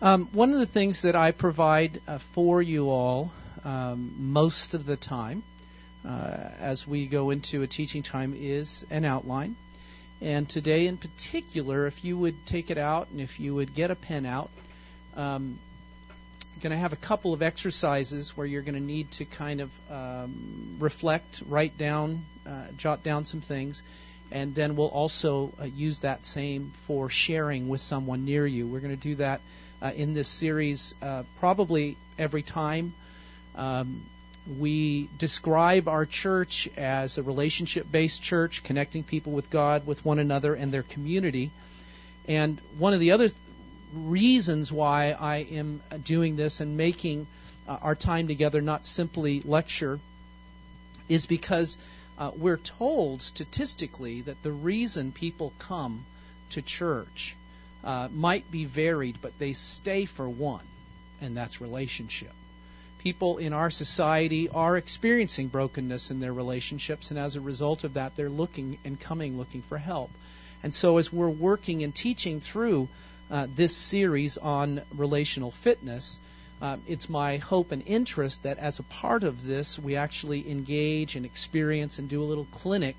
[0.00, 3.32] Um, one of the things that I provide uh, for you all
[3.64, 5.42] um, most of the time
[6.06, 9.56] uh, as we go into a teaching time is an outline.
[10.20, 13.90] And today, in particular, if you would take it out and if you would get
[13.90, 14.50] a pen out,
[15.16, 15.58] um,
[16.54, 19.60] I'm going to have a couple of exercises where you're going to need to kind
[19.60, 23.82] of um, reflect, write down, uh, jot down some things,
[24.30, 28.68] and then we'll also uh, use that same for sharing with someone near you.
[28.68, 29.40] We're going to do that
[29.80, 32.94] uh, in this series uh, probably every time.
[33.54, 34.04] Um,
[34.58, 40.18] we describe our church as a relationship based church, connecting people with God, with one
[40.18, 41.50] another, and their community.
[42.26, 43.38] And one of the other th-
[43.94, 47.26] reasons why I am doing this and making
[47.66, 49.98] uh, our time together not simply lecture
[51.08, 51.76] is because
[52.18, 56.04] uh, we're told statistically that the reason people come
[56.50, 57.36] to church
[57.84, 60.66] uh, might be varied, but they stay for one,
[61.20, 62.32] and that's relationship
[62.98, 67.94] people in our society are experiencing brokenness in their relationships, and as a result of
[67.94, 70.10] that, they're looking and coming looking for help.
[70.62, 72.88] And so, as we're working and teaching through
[73.30, 76.18] uh, this series on relational fitness,
[76.60, 81.14] uh, it's my hope and interest that as a part of this, we actually engage
[81.14, 82.96] and experience and do a little clinic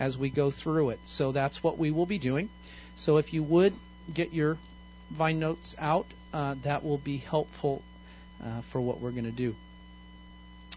[0.00, 1.00] as we go through it.
[1.04, 2.48] So that's what we will be doing.
[2.96, 3.74] So if you would
[4.14, 4.58] get your
[5.16, 7.82] Vine notes out, uh, that will be helpful
[8.42, 9.54] uh, for what we're going to do.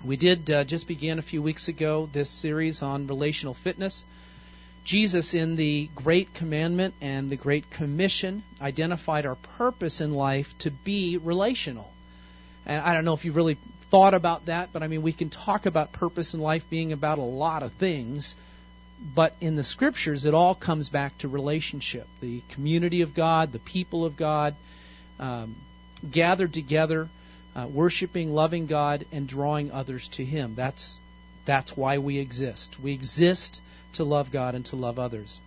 [0.05, 4.03] We did uh, just begin a few weeks ago this series on relational fitness.
[4.83, 10.71] Jesus, in the Great Commandment and the Great Commission, identified our purpose in life to
[10.83, 11.89] be relational.
[12.65, 13.57] And I don't know if you've really
[13.89, 17.17] thought about that, but I mean, we can talk about purpose in life being about
[17.17, 18.35] a lot of things,
[18.99, 23.59] but in the Scriptures, it all comes back to relationship the community of God, the
[23.59, 24.55] people of God,
[25.19, 25.55] um,
[26.11, 27.09] gathered together
[27.55, 30.55] uh, worshiping, loving God, and drawing others to Him.
[30.55, 30.99] That's
[31.45, 32.75] that's why we exist.
[32.83, 33.61] We exist
[33.93, 35.39] to love God and to love others.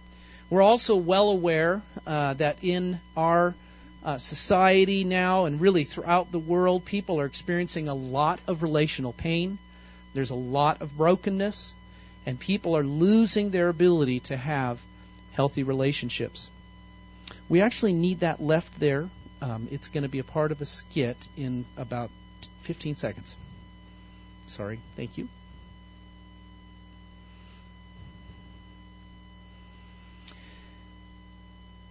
[0.48, 3.54] We're also well aware uh, that in our
[4.02, 9.12] uh, society now and really throughout the world, people are experiencing a lot of relational
[9.12, 9.58] pain.
[10.14, 11.74] There's a lot of brokenness,
[12.28, 14.78] and people are losing their ability to have
[15.32, 16.50] healthy relationships.
[17.48, 19.08] We actually need that left there
[19.40, 22.10] um, it's going to be a part of a skit in about
[22.66, 23.36] 15 seconds.
[24.46, 25.28] Sorry, thank you.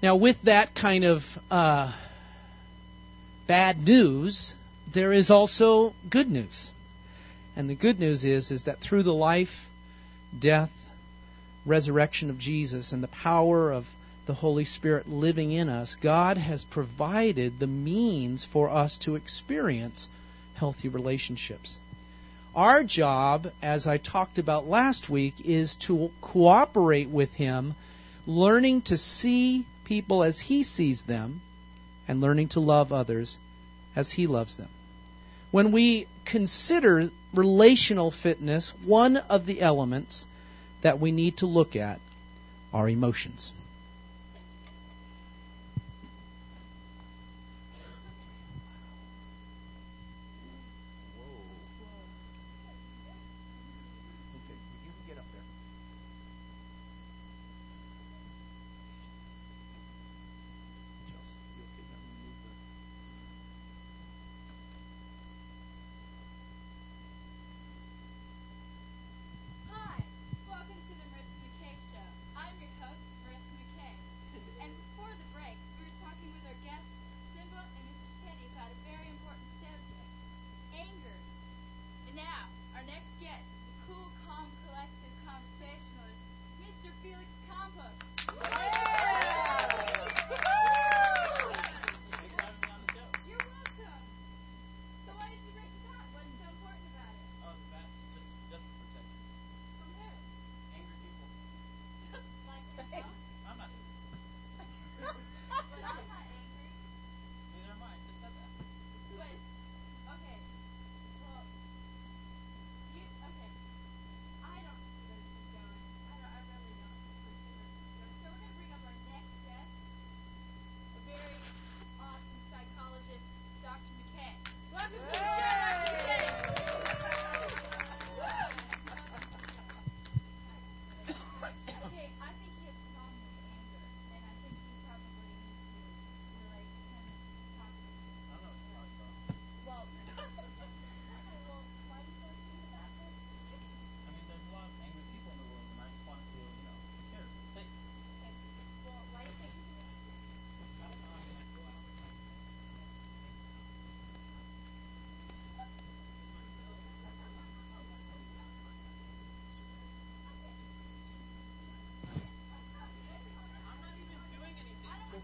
[0.02, 1.98] Now, with that kind of uh,
[3.48, 4.54] bad news,
[4.94, 6.70] there is also good news.
[7.56, 9.50] And the good news is, is that through the life,
[10.38, 10.72] death,
[11.66, 13.86] resurrection of Jesus, and the power of
[14.26, 20.10] the Holy Spirit living in us, God has provided the means for us to experience
[20.56, 21.78] healthy relationships.
[22.56, 27.76] Our job, as I talked about last week, is to cooperate with Him,
[28.26, 31.42] learning to see people as He sees them,
[32.08, 33.38] and learning to love others
[33.96, 34.70] as He loves them.
[35.52, 40.26] When we consider relational fitness, one of the elements
[40.82, 42.00] that we need to look at
[42.74, 43.54] are emotions.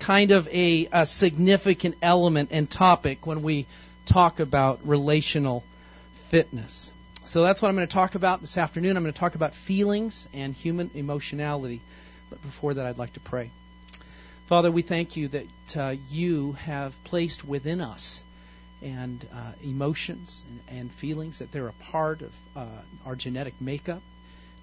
[0.00, 3.66] kind of a, a significant element and topic when we
[4.06, 5.62] talk about relational
[6.30, 6.90] fitness.
[7.26, 8.96] So that's what I'm going to talk about this afternoon.
[8.96, 11.82] I'm going to talk about feelings and human emotionality.
[12.30, 13.50] But before that, I'd like to pray.
[14.48, 18.22] Father, we thank you that uh, you have placed within us
[18.82, 24.02] and uh, emotions and, and, feelings, that they're a part of uh, our genetic makeup,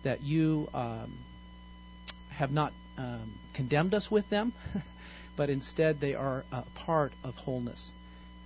[0.04, 1.18] that you um,
[2.32, 4.54] have not um, condemned us with them,
[5.38, 7.92] but instead they are a part of wholeness.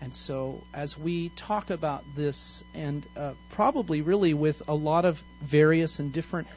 [0.02, 5.18] And so, as we talk about this, and uh, probably really with a lot of
[5.50, 6.48] various and different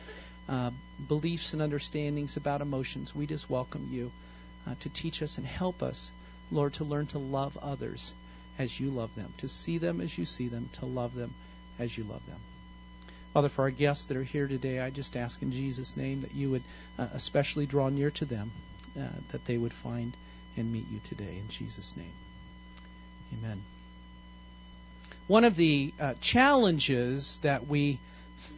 [0.49, 0.71] uh,
[1.09, 4.11] beliefs and understandings about emotions, we just welcome you
[4.67, 6.11] uh, to teach us and help us,
[6.51, 8.13] Lord, to learn to love others
[8.59, 11.35] as you love them, to see them as you see them, to love them
[11.79, 12.41] as you love them.
[13.35, 16.35] Father, for our guests that are here today, I just ask in Jesus' name that
[16.35, 16.63] you would
[16.99, 18.53] uh, especially draw near to them,
[18.99, 20.17] uh, that they would find
[20.57, 21.39] and meet you today.
[21.39, 22.13] In Jesus' name.
[23.39, 23.63] Amen.
[25.27, 27.99] One of the uh, challenges that we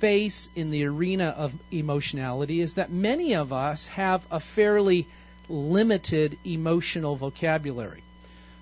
[0.00, 5.06] face in the arena of emotionality is that many of us have a fairly
[5.48, 8.02] limited emotional vocabulary.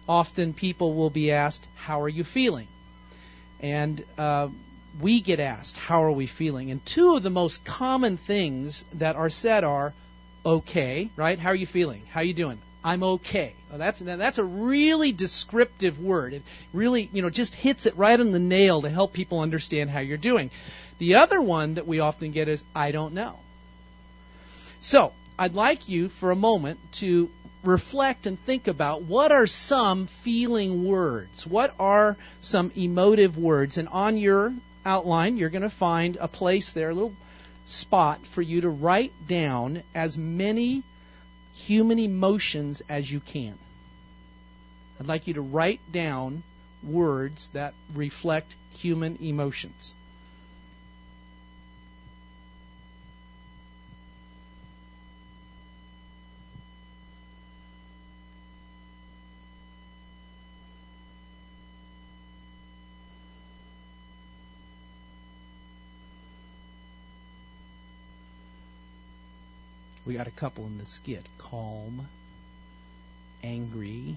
[0.06, 2.68] Often people will be asked, How are you feeling?
[3.60, 4.48] And uh,
[5.02, 6.70] we get asked, How are we feeling?
[6.70, 9.94] And two of the most common things that are said are,
[10.44, 11.38] Okay, right?
[11.38, 12.02] How are you feeling?
[12.06, 12.58] How are you doing?
[12.84, 13.54] I'm okay.
[13.70, 16.34] Well, that's that's a really descriptive word.
[16.34, 16.42] It
[16.74, 20.00] really, you know, just hits it right on the nail to help people understand how
[20.00, 20.50] you're doing.
[20.98, 23.36] The other one that we often get is I don't know.
[24.80, 27.30] So, I'd like you for a moment to
[27.64, 31.46] reflect and think about what are some feeling words?
[31.46, 33.78] What are some emotive words?
[33.78, 34.52] And on your
[34.84, 37.14] outline, you're going to find a place there, a little
[37.66, 40.82] spot for you to write down as many
[41.54, 43.58] human emotions as you can.
[44.98, 46.42] I'd like you to write down
[46.82, 49.94] words that reflect human emotions.
[70.14, 72.06] Got a couple in the skit calm,
[73.42, 74.16] angry,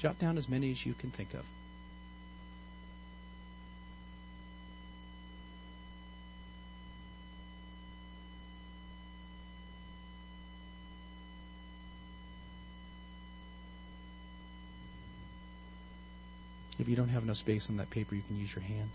[0.00, 1.44] Jot down as many as you can think of.
[16.80, 18.90] If you don't have enough space on that paper, you can use your hand.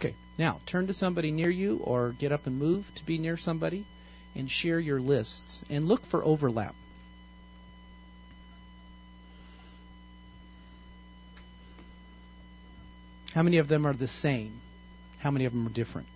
[0.00, 3.36] Okay, now turn to somebody near you or get up and move to be near
[3.36, 3.84] somebody
[4.34, 6.74] and share your lists and look for overlap.
[13.34, 14.62] How many of them are the same?
[15.18, 16.08] How many of them are different?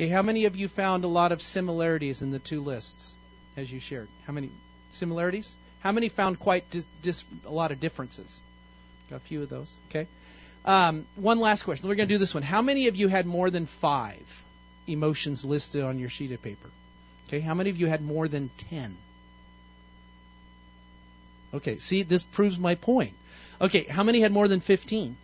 [0.00, 3.14] Okay, how many of you found a lot of similarities in the two lists
[3.54, 4.08] as you shared?
[4.26, 4.48] How many
[4.92, 5.52] similarities?
[5.80, 8.40] How many found quite dis- dis- a lot of differences?
[9.10, 9.70] Got a few of those.
[9.90, 10.08] Okay.
[10.64, 11.86] Um, one last question.
[11.86, 12.42] We're going to do this one.
[12.42, 14.22] How many of you had more than five
[14.88, 16.70] emotions listed on your sheet of paper?
[17.28, 17.40] Okay.
[17.40, 18.96] How many of you had more than ten?
[21.52, 21.76] Okay.
[21.76, 23.12] See, this proves my point.
[23.60, 23.84] Okay.
[23.84, 25.18] How many had more than fifteen?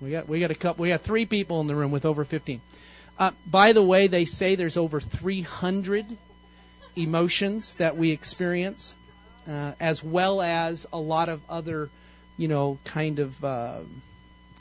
[0.00, 0.84] We got we got a couple.
[0.84, 2.62] We got three people in the room with over fifteen.
[3.18, 6.18] Uh, by the way, they say there's over 300
[6.96, 8.94] emotions that we experience,
[9.46, 11.90] uh, as well as a lot of other,
[12.36, 13.80] you know, kind of uh,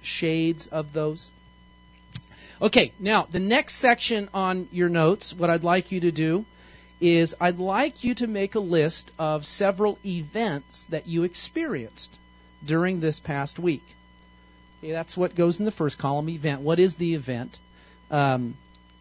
[0.01, 1.31] shades of those.
[2.61, 6.45] Okay, now the next section on your notes, what I'd like you to do
[7.01, 12.09] is I'd like you to make a list of several events that you experienced
[12.65, 13.83] during this past week.
[14.79, 16.61] Okay, that's what goes in the first column event.
[16.61, 17.57] What is the event?
[18.13, 18.55] Um,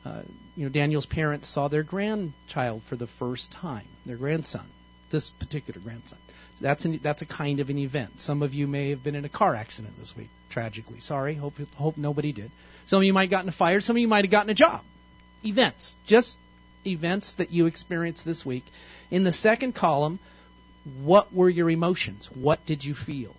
[0.06, 0.22] uh,
[0.56, 4.66] you know, Daniel's parents saw their grandchild for the first time, their grandson,
[5.10, 6.18] this particular grandson.
[6.56, 8.12] So that's an, that's a kind of an event.
[8.16, 11.00] Some of you may have been in a car accident this week, tragically.
[11.00, 12.50] Sorry, hope hope nobody did.
[12.86, 13.82] Some of you might have gotten fired.
[13.82, 14.82] Some of you might have gotten a job.
[15.44, 16.38] Events, just
[16.86, 18.64] events that you experienced this week.
[19.10, 20.20] In the second column,
[21.02, 22.30] what were your emotions?
[22.34, 23.34] What did you feel?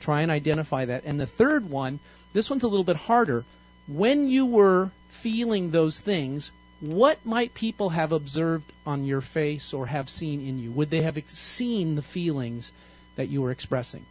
[0.00, 1.02] Try and identify that.
[1.04, 1.98] And the third one,
[2.32, 3.44] this one's a little bit harder.
[3.88, 4.90] When you were
[5.22, 6.50] feeling those things,
[6.80, 10.72] what might people have observed on your face or have seen in you?
[10.72, 12.72] Would they have seen the feelings
[13.16, 14.04] that you were expressing?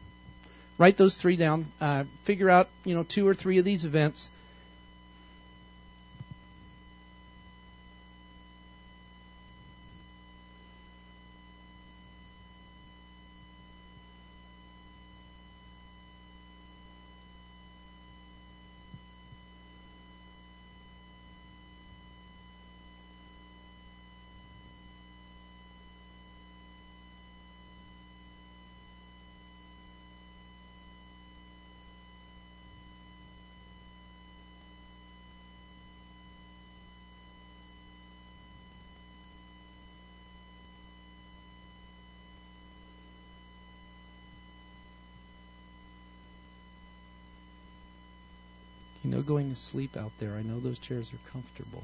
[0.77, 1.67] Write those three down.
[1.79, 4.29] Uh, figure out, you know, two or three of these events
[49.25, 51.84] going to sleep out there, I know those chairs are comfortable.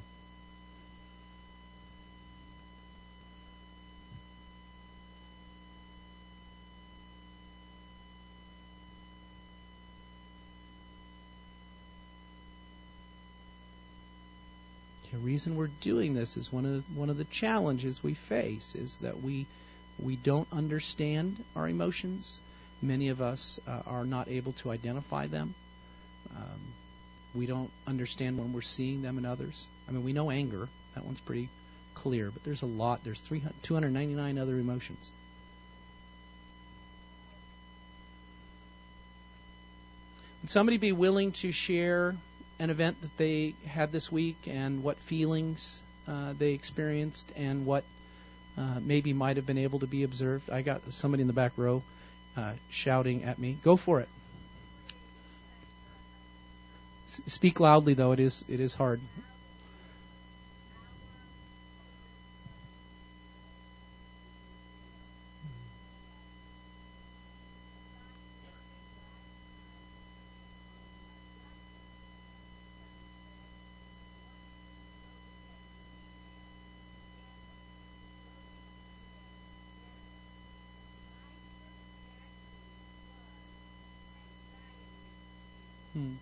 [15.11, 18.75] The reason we're doing this is one of the, one of the challenges we face
[18.75, 19.45] is that we
[20.01, 22.39] we don't understand our emotions.
[22.81, 25.53] Many of us uh, are not able to identify them.
[26.35, 26.73] Um,
[27.33, 29.65] we don't understand when we're seeing them in others.
[29.87, 30.67] I mean, we know anger.
[30.95, 31.49] That one's pretty
[31.95, 32.29] clear.
[32.31, 33.01] But there's a lot.
[33.03, 33.21] There's
[33.63, 35.09] 299 other emotions.
[40.41, 42.15] Would somebody be willing to share
[42.59, 47.83] an event that they had this week and what feelings uh, they experienced and what
[48.57, 50.49] uh, maybe might have been able to be observed?
[50.49, 51.83] I got somebody in the back row
[52.35, 53.57] uh, shouting at me.
[53.63, 54.09] Go for it.
[57.27, 58.11] Speak loudly, though.
[58.11, 59.01] It is it is hard.
[85.93, 86.13] Hmm.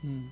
[0.00, 0.26] Hmm.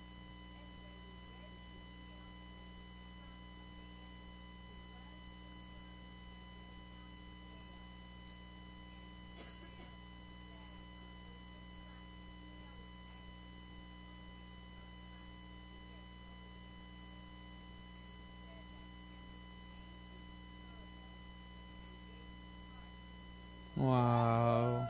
[23.77, 24.87] Wow.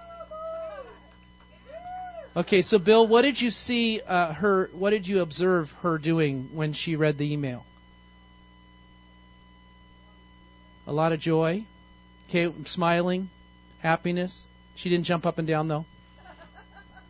[2.36, 4.68] Okay, so Bill, what did you see uh, her?
[4.72, 7.64] What did you observe her doing when she read the email?
[10.86, 11.64] A lot of joy.
[12.28, 13.30] Okay, smiling,
[13.80, 14.46] happiness.
[14.74, 15.86] She didn't jump up and down though.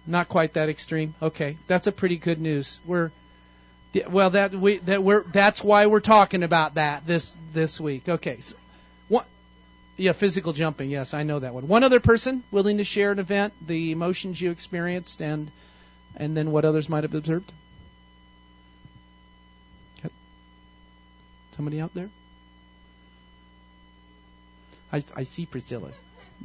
[0.06, 1.14] Not quite that extreme.
[1.22, 2.78] Okay, that's a pretty good news.
[2.86, 3.10] We're
[4.10, 8.08] well that we that we're that's why we're talking about that this this week.
[8.08, 8.56] Okay, so?
[9.96, 10.90] Yeah, physical jumping.
[10.90, 11.68] Yes, I know that one.
[11.68, 15.50] One other person willing to share an event, the emotions you experienced, and
[16.16, 17.52] and then what others might have observed.
[21.56, 22.10] Somebody out there?
[24.92, 25.92] I, I see Priscilla.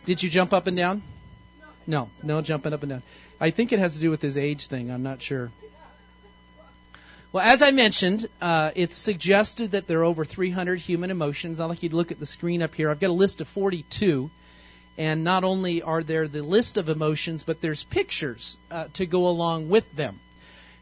[0.06, 1.04] Did you jump up and down?
[1.86, 3.04] No, no jumping up and down.
[3.40, 4.90] I think it has to do with his age thing.
[4.90, 5.52] I'm not sure.
[7.34, 11.62] Well, as I mentioned, uh, it's suggested that there are over 300 human emotions.
[11.62, 12.92] I'd like you to look at the screen up here.
[12.92, 14.30] I've got a list of 42.
[14.98, 19.28] And not only are there the list of emotions, but there's pictures uh, to go
[19.28, 20.20] along with them.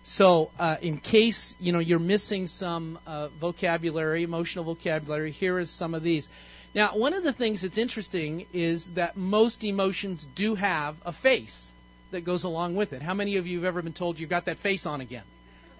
[0.01, 5.69] So, uh, in case you know you're missing some uh, vocabulary, emotional vocabulary, here is
[5.69, 6.29] some of these.
[6.73, 11.69] Now, one of the things that's interesting is that most emotions do have a face
[12.11, 13.03] that goes along with it.
[13.03, 15.25] How many of you have ever been told you've got that face on again?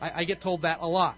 [0.01, 1.15] I, I get told that a lot.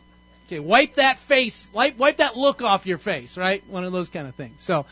[0.47, 3.63] Okay, wipe that face, wipe, wipe that look off your face, right?
[3.69, 4.55] One of those kind of things.
[4.59, 4.85] So,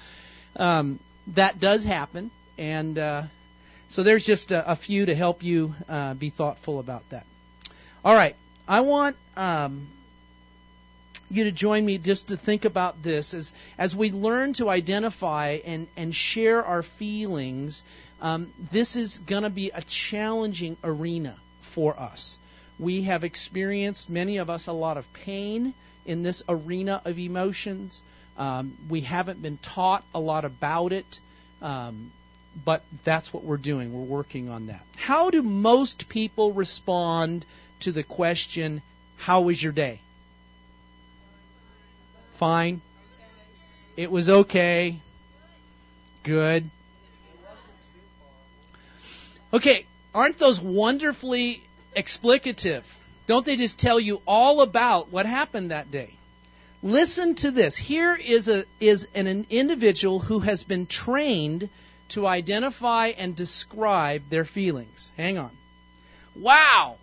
[0.55, 1.00] um,
[1.36, 3.24] that does happen, and uh,
[3.89, 7.25] so there's just a, a, few to help you uh, be thoughtful about that.
[8.05, 8.36] All right,
[8.67, 9.89] I want um,
[11.29, 15.60] you to join me just to think about this as as we learn to identify
[15.65, 17.84] and and share our feelings.
[18.22, 21.38] Um, this is going to be a challenging arena
[21.74, 22.38] for us.
[22.79, 25.74] We have experienced many of us a lot of pain
[26.05, 28.01] in this arena of emotions.
[28.38, 31.20] Um, we haven't been taught a lot about it,
[31.61, 32.11] um,
[32.65, 33.94] but that's what we're doing.
[33.94, 34.81] We're working on that.
[34.96, 37.46] How do most people respond
[37.81, 38.81] to the question,
[39.18, 40.00] How was your day?
[42.39, 42.81] Fine.
[43.98, 45.01] It was okay.
[46.24, 46.72] Good.
[49.51, 51.63] Okay, aren't those wonderfully
[51.96, 52.84] explicative?
[53.28, 56.14] Don't they just tell you all about what happened that day?
[56.82, 57.75] Listen to this.
[57.78, 61.70] Here is, a, is an, an individual who has been trained
[62.10, 65.12] to identify and describe their feelings.
[65.18, 65.52] Hang on.
[66.36, 66.98] Wow!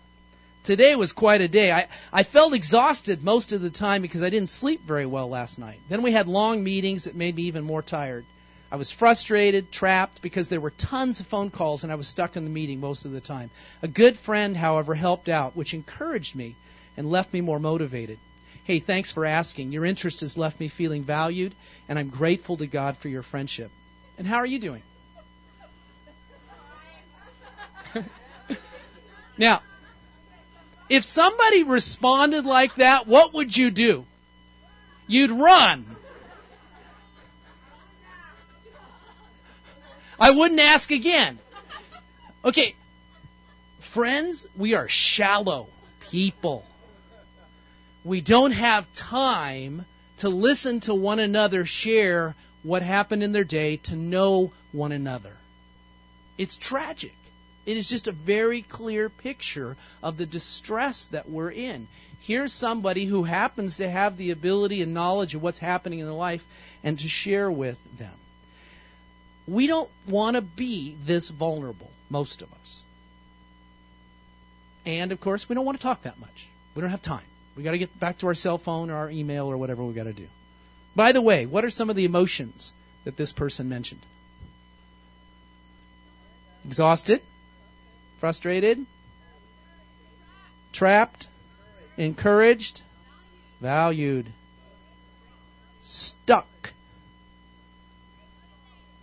[0.63, 1.71] Today was quite a day.
[1.71, 5.57] I, I felt exhausted most of the time because I didn't sleep very well last
[5.57, 5.79] night.
[5.89, 8.25] Then we had long meetings that made me even more tired.
[8.71, 12.35] I was frustrated, trapped, because there were tons of phone calls and I was stuck
[12.35, 13.49] in the meeting most of the time.
[13.81, 16.55] A good friend, however, helped out, which encouraged me
[16.97, 18.19] and left me more motivated.
[18.65, 19.71] Hey, thanks for asking.
[19.71, 21.55] Your interest has left me feeling valued,
[21.87, 23.71] and I'm grateful to God for your friendship.
[24.17, 24.81] And how are you doing?
[29.37, 29.61] now,
[30.89, 34.03] if somebody responded like that, what would you do?
[35.07, 35.85] You'd run.
[40.19, 41.39] I wouldn't ask again.
[42.43, 42.75] Okay,
[43.93, 45.67] friends, we are shallow
[46.11, 46.63] people
[48.07, 49.85] we don't have time
[50.19, 55.33] to listen to one another share what happened in their day, to know one another.
[56.37, 57.13] It's tragic.
[57.65, 61.87] It is just a very clear picture of the distress that we're in.
[62.21, 66.15] Here's somebody who happens to have the ability and knowledge of what's happening in their
[66.15, 66.41] life
[66.83, 68.13] and to share with them.
[69.47, 72.83] We don't want to be this vulnerable, most of us.
[74.85, 76.47] And of course, we don't want to talk that much.
[76.75, 77.25] We don't have time.
[77.55, 79.93] We got to get back to our cell phone or our email or whatever we
[79.93, 80.27] got to do.
[80.95, 82.73] By the way, what are some of the emotions
[83.05, 84.01] that this person mentioned?
[86.65, 87.21] Exhausted,
[88.19, 88.85] frustrated,
[90.73, 91.27] trapped,
[91.97, 92.81] encouraged,
[93.61, 94.27] valued,
[95.81, 96.47] stuck,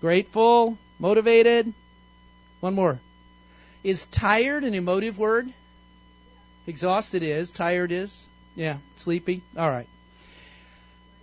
[0.05, 1.73] grateful, motivated.
[2.61, 3.01] One more.
[3.83, 5.47] Is tired an emotive word?
[6.67, 8.29] Exhausted is, tired is.
[8.55, 9.43] Yeah, sleepy.
[9.57, 9.87] All right.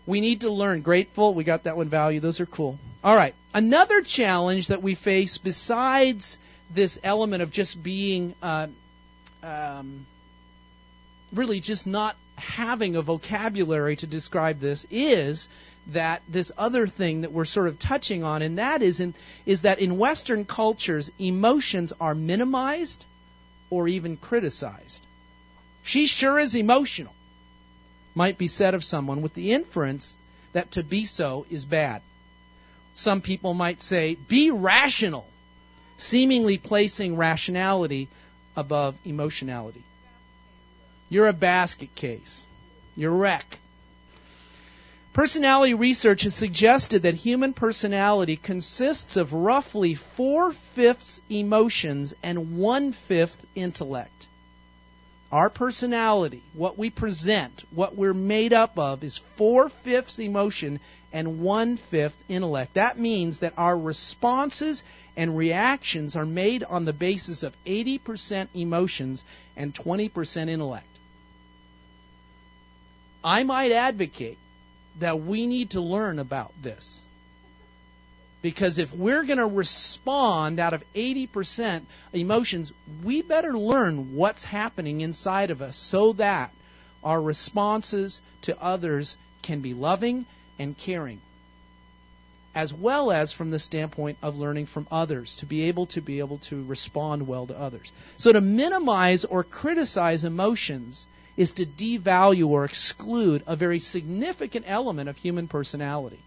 [0.08, 1.36] We need to learn grateful.
[1.36, 2.20] We got that one value.
[2.20, 2.80] Those are cool.
[3.04, 3.36] All right.
[3.54, 6.40] Another challenge that we face besides
[6.74, 8.66] this element of just being uh,
[9.44, 10.08] um,
[11.32, 15.48] really just not having a vocabulary to describe this is
[15.88, 19.16] that this other thing that we're sort of touching on, and that is in,
[19.46, 23.06] is that in Western cultures, emotions are minimized
[23.70, 25.02] or even criticized.
[25.84, 27.14] She sure is emotional
[28.14, 30.14] might be said of someone with the inference
[30.54, 32.02] that to be so is bad.
[32.94, 35.26] Some people might say, be rational,
[35.98, 38.10] seemingly placing rationality
[38.56, 39.84] above emotionality.
[41.10, 42.42] You're a basket case.
[42.96, 43.46] You're a wreck.
[45.14, 52.94] Personality research has suggested that human personality consists of roughly four fifths emotions and one
[53.10, 54.28] fifth intellect.
[55.30, 60.80] Our personality, what we present, what we're made up of, is four fifths emotion
[61.12, 62.76] and one fifth intellect.
[62.76, 64.82] That means that our responses
[65.18, 69.26] and reactions are made on the basis of 80% emotions
[69.58, 70.86] and 20% intellect.
[73.22, 74.38] I might advocate
[75.00, 77.02] that we need to learn about this.
[78.42, 82.72] Because if we're going to respond out of 80% emotions,
[83.06, 86.52] we better learn what's happening inside of us so that
[87.04, 90.26] our responses to others can be loving
[90.58, 91.22] and caring.
[92.54, 96.20] As well as from the standpoint of learning from others, to be able to be
[96.20, 97.92] able to respond well to others.
[98.18, 105.10] So to minimize or criticize emotions is to devalue or exclude a very significant element
[105.10, 106.20] of human personality.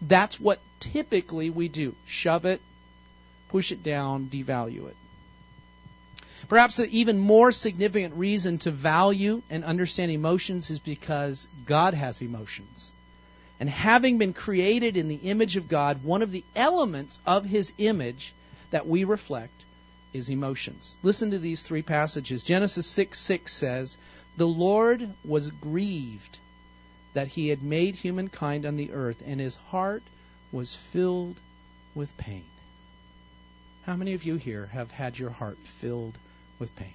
[0.00, 2.60] That's what typically we do shove it,
[3.48, 4.96] push it down, devalue it.
[6.48, 12.20] Perhaps an even more significant reason to value and understand emotions is because God has
[12.20, 12.90] emotions.
[13.60, 17.72] And having been created in the image of God, one of the elements of his
[17.76, 18.34] image
[18.70, 19.52] that we reflect
[20.14, 20.96] is emotions.
[21.02, 22.42] Listen to these three passages.
[22.42, 23.96] Genesis 6 6 says,
[24.36, 26.38] The Lord was grieved
[27.14, 30.02] that he had made humankind on the earth, and his heart
[30.52, 31.36] was filled
[31.94, 32.44] with pain.
[33.84, 36.16] How many of you here have had your heart filled
[36.58, 36.94] with pain?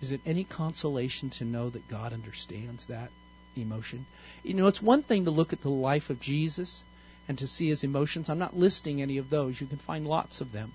[0.00, 3.10] Is it any consolation to know that God understands that
[3.56, 4.06] emotion?
[4.42, 6.84] You know, it's one thing to look at the life of Jesus
[7.28, 8.28] and to see his emotions.
[8.28, 9.60] I'm not listing any of those.
[9.60, 10.72] You can find lots of them.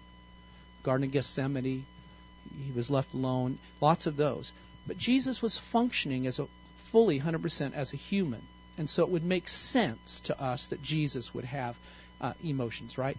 [0.84, 1.86] Garden of Gethsemane,
[2.64, 4.52] he was left alone, lots of those.
[4.88, 6.48] But Jesus was functioning as a
[6.92, 8.42] fully 100% as a human.
[8.78, 11.76] And so it would make sense to us that Jesus would have
[12.22, 13.18] uh, emotions, right?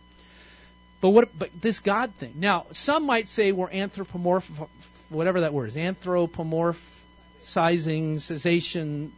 [1.00, 1.28] But what?
[1.38, 2.34] But this God thing.
[2.36, 4.68] Now, some might say we're anthropomorph,
[5.10, 9.12] whatever that word is, anthropomorphizing, cessation,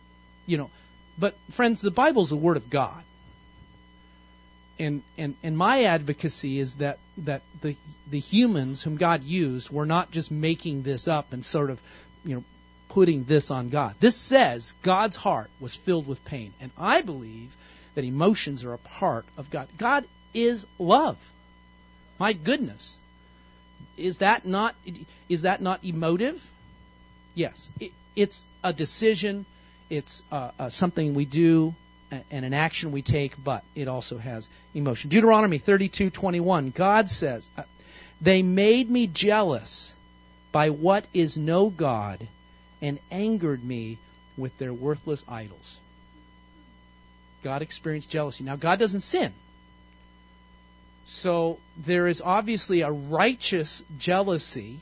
[0.46, 0.70] you know.
[1.18, 3.04] But friends, the Bible's the Word of God.
[4.78, 7.76] And, and, and my advocacy is that, that the,
[8.10, 11.78] the humans whom God used were not just making this up and sort of
[12.24, 12.44] you know
[12.90, 13.94] putting this on God.
[14.00, 16.52] This says God's heart was filled with pain.
[16.61, 17.50] And I believe
[17.94, 19.68] that emotions are a part of God.
[19.78, 20.04] God
[20.35, 21.16] is love.
[22.18, 22.98] My goodness.
[23.96, 24.74] Is that not
[25.28, 26.40] is that not emotive?
[27.35, 27.68] Yes.
[27.78, 29.46] It, it's a decision,
[29.88, 31.74] it's uh, uh, something we do
[32.11, 35.11] and an action we take, but it also has emotion.
[35.11, 36.74] Deuteronomy 32:21.
[36.74, 37.62] God says, uh,
[38.20, 39.94] "They made me jealous
[40.52, 42.26] by what is no God."
[42.82, 43.98] and angered me
[44.36, 45.78] with their worthless idols.
[47.42, 48.44] God experienced jealousy.
[48.44, 49.32] Now, God doesn't sin.
[51.06, 54.78] So there is obviously a righteous jealousy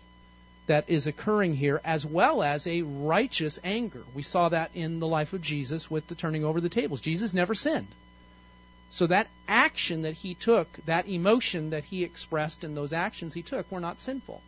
[0.67, 4.03] that is occurring here, as well as a righteous anger.
[4.15, 7.01] We saw that in the life of Jesus with the turning over the tables.
[7.01, 7.89] Jesus never sinned.
[8.91, 13.43] So that action that he took, that emotion that he expressed, and those actions he
[13.43, 14.43] took were not sinful.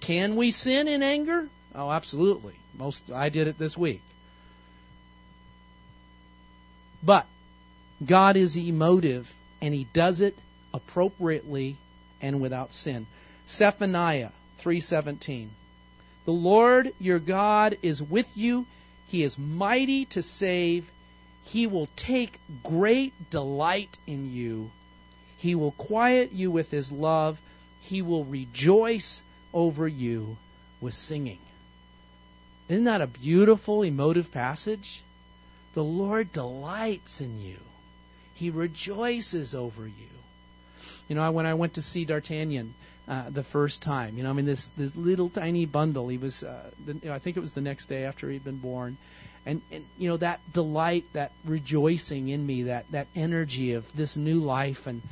[0.00, 1.48] Can we sin in anger?
[1.74, 2.54] Oh, absolutely.
[2.76, 4.00] Most I did it this week.
[7.02, 7.26] But
[8.04, 9.28] God is emotive
[9.60, 10.34] and he does it
[10.72, 11.76] appropriately
[12.20, 13.06] and without sin.
[13.48, 14.30] Zephaniah
[14.62, 15.48] 3:17
[16.24, 18.66] The Lord your God is with you
[19.06, 20.90] he is mighty to save
[21.44, 24.70] he will take great delight in you
[25.36, 27.38] he will quiet you with his love
[27.80, 30.36] he will rejoice over you
[30.80, 31.38] with singing
[32.70, 35.02] isn't that a beautiful, emotive passage?
[35.74, 37.56] The Lord delights in you.
[38.34, 40.14] He rejoices over you.
[41.08, 42.72] You know, when I went to see D'Artagnan
[43.08, 46.08] uh, the first time, you know, I mean, this this little tiny bundle.
[46.08, 48.44] He was, uh, the, you know, I think it was the next day after he'd
[48.44, 48.96] been born,
[49.44, 54.16] and and you know that delight, that rejoicing in me, that that energy of this
[54.16, 55.02] new life, and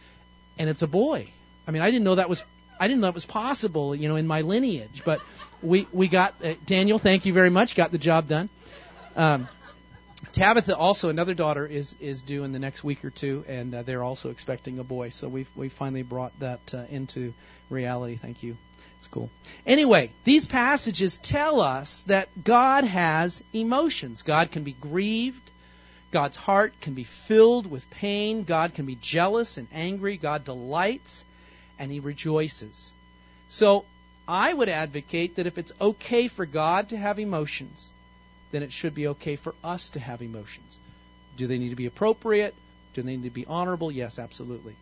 [0.59, 1.29] and it's a boy.
[1.67, 2.45] I mean, I didn't know that was
[2.79, 5.03] I didn't know it was possible, you know, in my lineage.
[5.05, 5.21] But
[5.63, 6.99] we we got uh, Daniel.
[6.99, 7.77] Thank you very much.
[7.77, 8.51] Got the job done.
[9.17, 9.49] Um,
[10.33, 13.83] Tabitha, also another daughter, is is due in the next week or two, and uh,
[13.83, 15.11] they're also expecting a boy.
[15.11, 17.33] So we we finally brought that uh, into
[17.71, 18.19] reality.
[18.21, 18.57] Thank you.
[18.99, 19.31] It's cool.
[19.65, 24.23] Anyway, these passages tell us that God has emotions.
[24.23, 25.51] God can be grieved.
[26.13, 28.45] God's heart can be filled with pain.
[28.45, 30.19] God can be jealous and angry.
[30.19, 31.23] God delights
[31.79, 32.93] and he rejoices.
[33.49, 33.85] So
[34.27, 37.93] I would advocate that if it's okay for God to have emotions,
[38.53, 40.79] then it should be okay for us to have emotions.
[41.37, 42.55] Do they need to be appropriate?
[42.95, 43.91] Do they need to be honorable?
[43.93, 44.75] Yes, absolutely.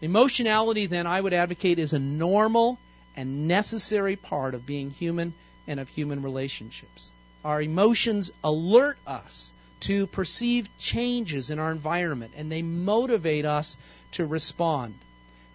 [0.00, 2.78] Emotionality, then, I would advocate, is a normal
[3.16, 5.34] and necessary part of being human
[5.66, 7.10] and of human relationships.
[7.44, 13.76] Our emotions alert us to perceive changes in our environment, and they motivate us
[14.12, 14.94] to respond.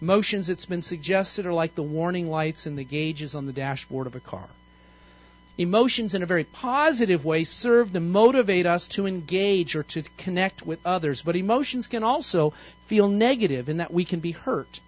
[0.00, 4.06] Emotions, it's been suggested, are like the warning lights and the gauges on the dashboard
[4.06, 4.48] of a car.
[5.58, 10.66] Emotions, in a very positive way, serve to motivate us to engage or to connect
[10.66, 11.22] with others.
[11.24, 12.52] But emotions can also
[12.88, 14.80] feel negative in that we can be hurt.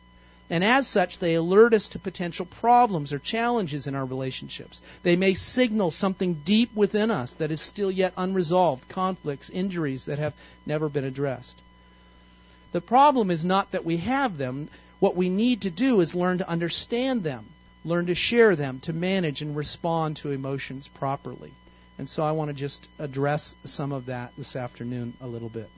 [0.51, 4.83] And as such, they alert us to potential problems or challenges in our relationships.
[5.03, 10.19] They may signal something deep within us that is still yet unresolved, conflicts, injuries that
[10.19, 10.35] have
[10.67, 11.61] never been addressed.
[12.73, 14.69] The problem is not that we have them.
[15.01, 17.47] What we need to do is learn to understand them,
[17.85, 21.53] learn to share them, to manage and respond to emotions properly.
[21.99, 25.69] And so I want to just address some of that this afternoon a little bit.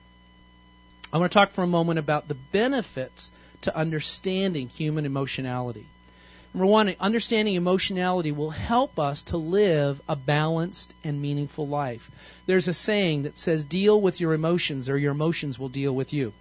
[1.12, 3.30] I want to talk for a moment about the benefits
[3.62, 5.87] to understanding human emotionality.
[6.52, 12.02] Number one, understanding emotionality will help us to live a balanced and meaningful life.
[12.46, 16.12] There's a saying that says, deal with your emotions or your emotions will deal with
[16.12, 16.33] you.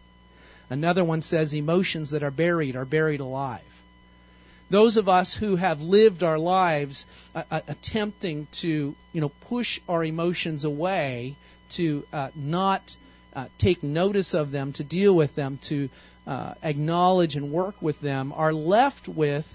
[0.69, 3.61] Another one says, emotions that are buried are buried alive.
[4.69, 9.79] Those of us who have lived our lives uh, uh, attempting to, you know, push
[9.89, 11.35] our emotions away,
[11.69, 12.95] to uh, not
[13.33, 15.89] uh, take notice of them, to deal with them, to
[16.27, 19.45] uh, acknowledge and work with them are left with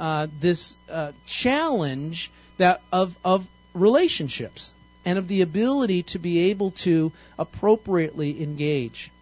[0.00, 0.76] uh, this
[1.26, 4.72] challenge that of of relationships
[5.04, 9.12] and of the ability to be able to appropriately engage.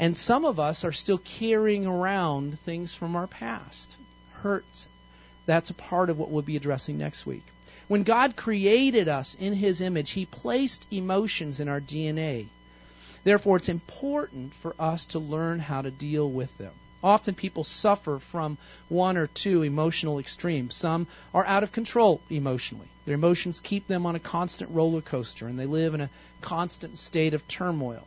[0.00, 3.98] And some of us are still carrying around things from our past,
[4.32, 4.88] hurts.
[5.44, 7.42] That's a part of what we'll be addressing next week.
[7.86, 12.46] When God created us in His image, He placed emotions in our DNA.
[13.24, 16.72] Therefore, it's important for us to learn how to deal with them.
[17.04, 18.56] Often people suffer from
[18.88, 20.76] one or two emotional extremes.
[20.76, 22.88] Some are out of control emotionally.
[23.04, 26.10] Their emotions keep them on a constant roller coaster and they live in a
[26.40, 28.06] constant state of turmoil.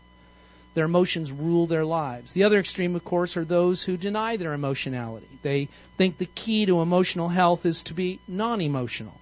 [0.73, 2.33] Their emotions rule their lives.
[2.33, 5.27] The other extreme, of course, are those who deny their emotionality.
[5.43, 9.19] They think the key to emotional health is to be non emotional.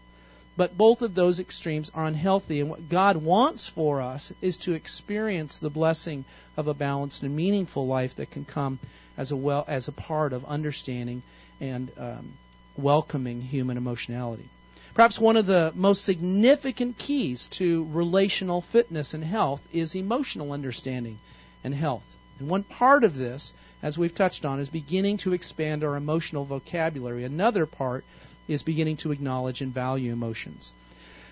[0.55, 2.61] But both of those extremes are unhealthy.
[2.61, 6.23] And what God wants for us is to experience the blessing
[6.55, 8.79] of a balanced and meaningful life that can come
[9.17, 11.21] as a well as a part of understanding
[11.59, 12.33] and um,
[12.77, 14.49] welcoming human emotionality.
[14.93, 21.17] Perhaps one of the most significant keys to relational fitness and health is emotional understanding
[21.63, 22.05] and health.
[22.39, 26.45] And one part of this, as we've touched on, is beginning to expand our emotional
[26.45, 27.23] vocabulary.
[27.23, 28.03] Another part
[28.47, 30.71] is beginning to acknowledge and value emotions.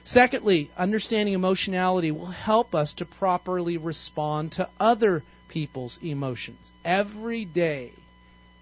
[0.04, 6.72] Secondly, understanding emotionality will help us to properly respond to other people's emotions.
[6.86, 7.92] Every day,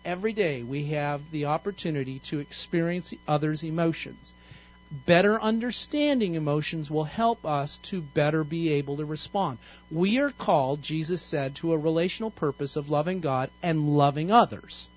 [0.03, 4.33] every day we have the opportunity to experience others' emotions.
[5.05, 9.57] Better understanding emotions will help us to better be able to respond.
[9.91, 14.87] We are called, Jesus said, to a relational purpose of loving God and loving others.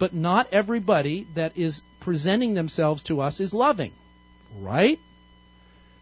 [0.00, 3.92] But not everybody that is presenting themselves to us is loving.
[4.58, 4.98] Right?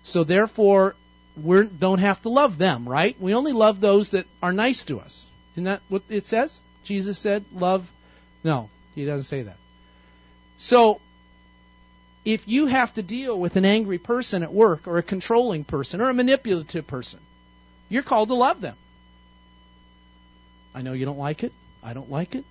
[0.03, 0.95] So therefore,
[1.43, 3.15] we don't have to love them, right?
[3.21, 5.27] We only love those that are nice to us.
[5.53, 6.59] Isn't that what it says?
[6.85, 7.85] Jesus said, love.
[8.43, 9.57] No, he doesn't say that.
[10.59, 11.01] So,
[12.27, 16.03] if you have to deal with an angry person at work, or a controlling person,
[16.03, 17.21] or a manipulative person,
[17.89, 18.77] you're called to love them.
[20.75, 21.53] I know you don't like it.
[21.83, 22.45] I don't like it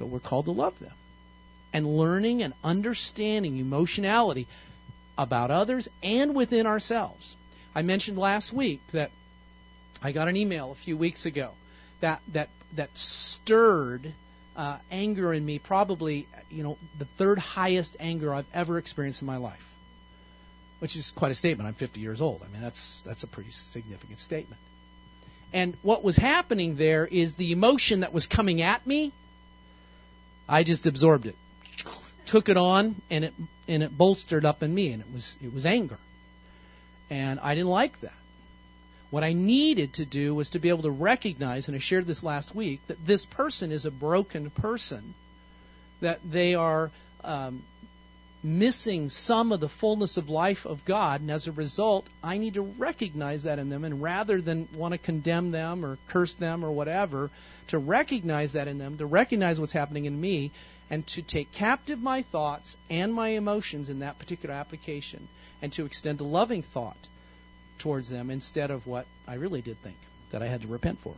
[0.00, 0.94] but we're called to love them.
[1.72, 4.48] And learning and understanding emotionality
[5.16, 7.36] about others and within ourselves.
[7.74, 9.10] I mentioned last week that
[10.02, 11.52] I got an email a few weeks ago
[12.00, 14.14] that that that stirred
[14.56, 15.58] uh, anger in me.
[15.58, 19.62] Probably, you know, the third highest anger I've ever experienced in my life,
[20.78, 21.68] which is quite a statement.
[21.68, 22.42] I'm 50 years old.
[22.42, 24.60] I mean, that's that's a pretty significant statement.
[25.52, 29.12] And what was happening there is the emotion that was coming at me
[30.50, 31.36] I just absorbed it,
[32.26, 33.34] took it on, and it
[33.68, 35.96] and it bolstered up in me, and it was it was anger,
[37.08, 38.12] and I didn't like that.
[39.10, 42.22] What I needed to do was to be able to recognize, and I shared this
[42.22, 45.14] last week, that this person is a broken person,
[46.00, 46.92] that they are
[47.24, 47.64] um,
[48.44, 52.54] missing some of the fullness of life of God, and as a result, I need
[52.54, 56.64] to recognize that in them, and rather than want to condemn them or curse them
[56.64, 57.32] or whatever,
[57.68, 60.52] to recognize that in them, to recognize what's happening in me,
[60.88, 65.28] and to take captive my thoughts and my emotions in that particular application,
[65.60, 67.08] and to extend a loving thought
[67.80, 69.96] towards them instead of what I really did think
[70.32, 71.14] that I had to repent for.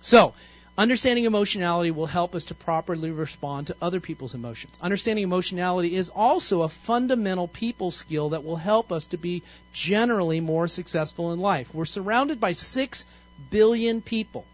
[0.00, 0.34] So,
[0.78, 4.78] Understanding emotionality will help us to properly respond to other people's emotions.
[4.80, 9.42] Understanding emotionality is also a fundamental people skill that will help us to be
[9.72, 11.66] generally more successful in life.
[11.74, 13.04] We're surrounded by 6
[13.50, 14.44] billion people,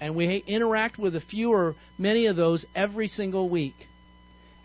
[0.00, 3.88] and we interact with a few or many of those every single week.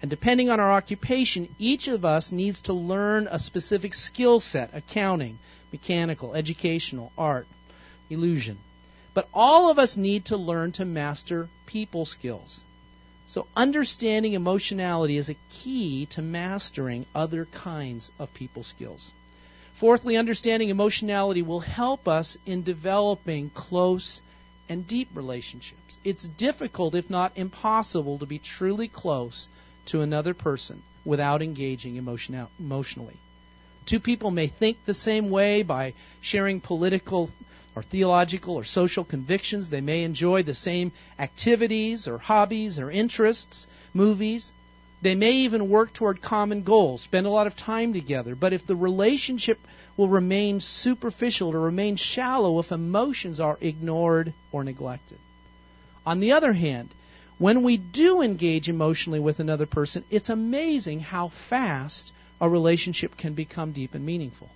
[0.03, 4.69] And depending on our occupation, each of us needs to learn a specific skill set
[4.71, 5.39] accounting,
[5.75, 7.47] mechanical, educational, art,
[8.09, 8.57] illusion.
[9.13, 12.61] But all of us need to learn to master people skills.
[13.27, 19.11] So, understanding emotionality is a key to mastering other kinds of people skills.
[19.79, 24.21] Fourthly, understanding emotionality will help us in developing close
[24.69, 25.97] and deep relationships.
[26.03, 29.49] It's difficult, if not impossible, to be truly close
[29.87, 33.17] to another person without engaging emotional, emotionally.
[33.85, 37.29] Two people may think the same way by sharing political
[37.75, 39.69] or theological or social convictions.
[39.69, 44.53] They may enjoy the same activities or hobbies or interests, movies.
[45.01, 48.33] They may even work toward common goals, spend a lot of time together.
[48.33, 49.59] But if the relationship
[49.97, 55.17] will remain superficial or remain shallow if emotions are ignored or neglected.
[56.05, 56.89] On the other hand,
[57.37, 63.33] when we do engage emotionally with another person, it's amazing how fast a relationship can
[63.33, 64.49] become deep and meaningful.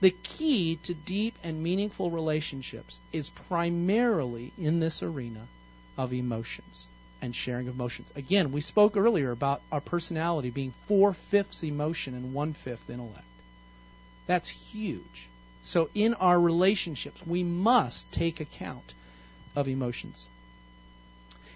[0.00, 5.46] The key to deep and meaningful relationships is primarily in this arena
[5.98, 6.88] of emotions
[7.20, 8.10] and sharing of emotions.
[8.16, 13.24] Again, we spoke earlier about our personality being four fifths emotion and one fifth intellect.
[14.26, 15.28] That's huge.
[15.64, 18.94] So, in our relationships, we must take account
[19.54, 20.26] of emotions.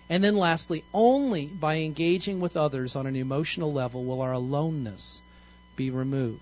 [0.09, 5.23] And then, lastly, only by engaging with others on an emotional level will our aloneness
[5.77, 6.41] be removed.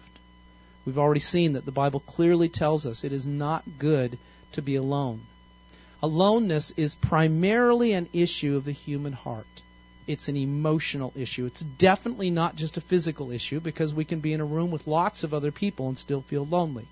[0.85, 4.19] We've already seen that the Bible clearly tells us it is not good
[4.53, 5.23] to be alone.
[6.03, 9.47] Aloneness is primarily an issue of the human heart.
[10.09, 11.47] It's an emotional issue.
[11.47, 14.89] It's definitely not just a physical issue because we can be in a room with
[14.89, 16.87] lots of other people and still feel lonely.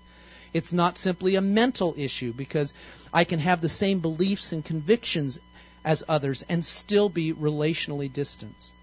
[0.53, 2.73] It's not simply a mental issue because
[3.13, 5.39] I can have the same beliefs and convictions
[5.83, 8.73] as others and still be relationally distanced.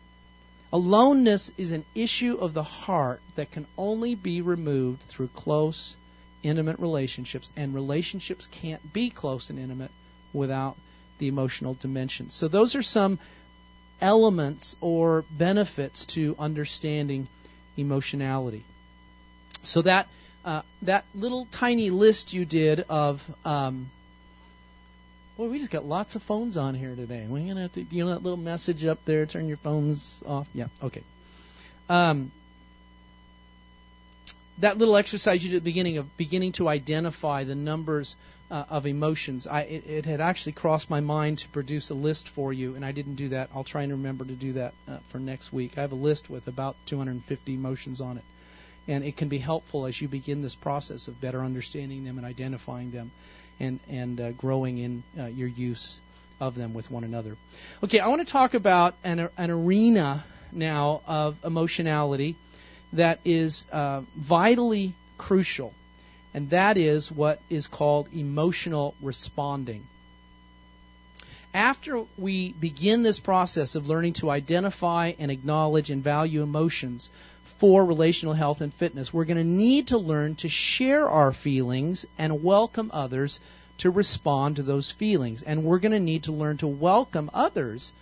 [0.73, 5.97] Aloneness is an issue of the heart that can only be removed through close,
[6.43, 9.91] intimate relationships, and relationships can't be close and intimate
[10.35, 10.77] without
[11.19, 12.31] the emotional dimension.
[12.31, 13.19] So, those are some
[14.01, 17.29] elements or benefits to understanding
[17.77, 18.65] emotionality.
[19.65, 20.07] So, that,
[20.45, 23.91] uh, that little tiny list you did of um,
[25.39, 27.25] Boy, we just got lots of phones on here today.
[27.31, 29.25] We're gonna have to, you know, that little message up there.
[29.25, 30.49] Turn your phones off.
[30.53, 31.05] Yeah, okay.
[31.89, 32.33] Um,
[34.61, 38.17] that little exercise you did at the beginning of beginning to identify the numbers
[38.51, 39.47] uh, of emotions.
[39.47, 42.85] I it, it, had actually crossed my mind to produce a list for you, and
[42.85, 43.51] I didn't do that.
[43.55, 45.79] I'll try and remember to do that uh, for next week.
[45.79, 48.25] I have a list with about 250 emotions on it,
[48.89, 52.27] and it can be helpful as you begin this process of better understanding them and
[52.27, 53.13] identifying them
[53.61, 56.01] and and uh, growing in uh, your use
[56.41, 57.37] of them with one another.
[57.83, 62.37] Okay, I want to talk about an an arena now of emotionality
[62.93, 65.73] that is uh, vitally crucial,
[66.33, 69.85] and that is what is called emotional responding.
[71.55, 77.09] After we begin this process of learning to identify and acknowledge and value emotions,
[77.61, 79.13] for relational health and fitness.
[79.13, 83.41] We're going to need to learn to share our feelings and welcome others
[83.79, 85.43] to respond to those feelings.
[85.43, 87.93] And we're going to need to learn to welcome others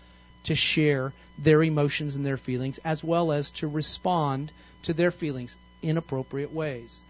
[0.44, 4.52] to share their emotions and their feelings as well as to respond
[4.82, 7.02] to their feelings in appropriate ways.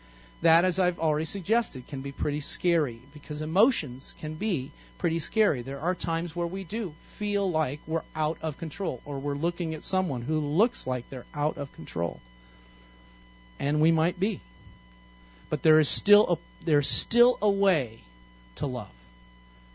[0.43, 5.63] That, as I've already suggested, can be pretty scary because emotions can be pretty scary.
[5.63, 9.75] There are times where we do feel like we're out of control or we're looking
[9.75, 12.21] at someone who looks like they're out of control
[13.59, 14.41] and we might be.
[15.51, 18.01] But there is still a, there's still a way
[18.57, 18.91] to love.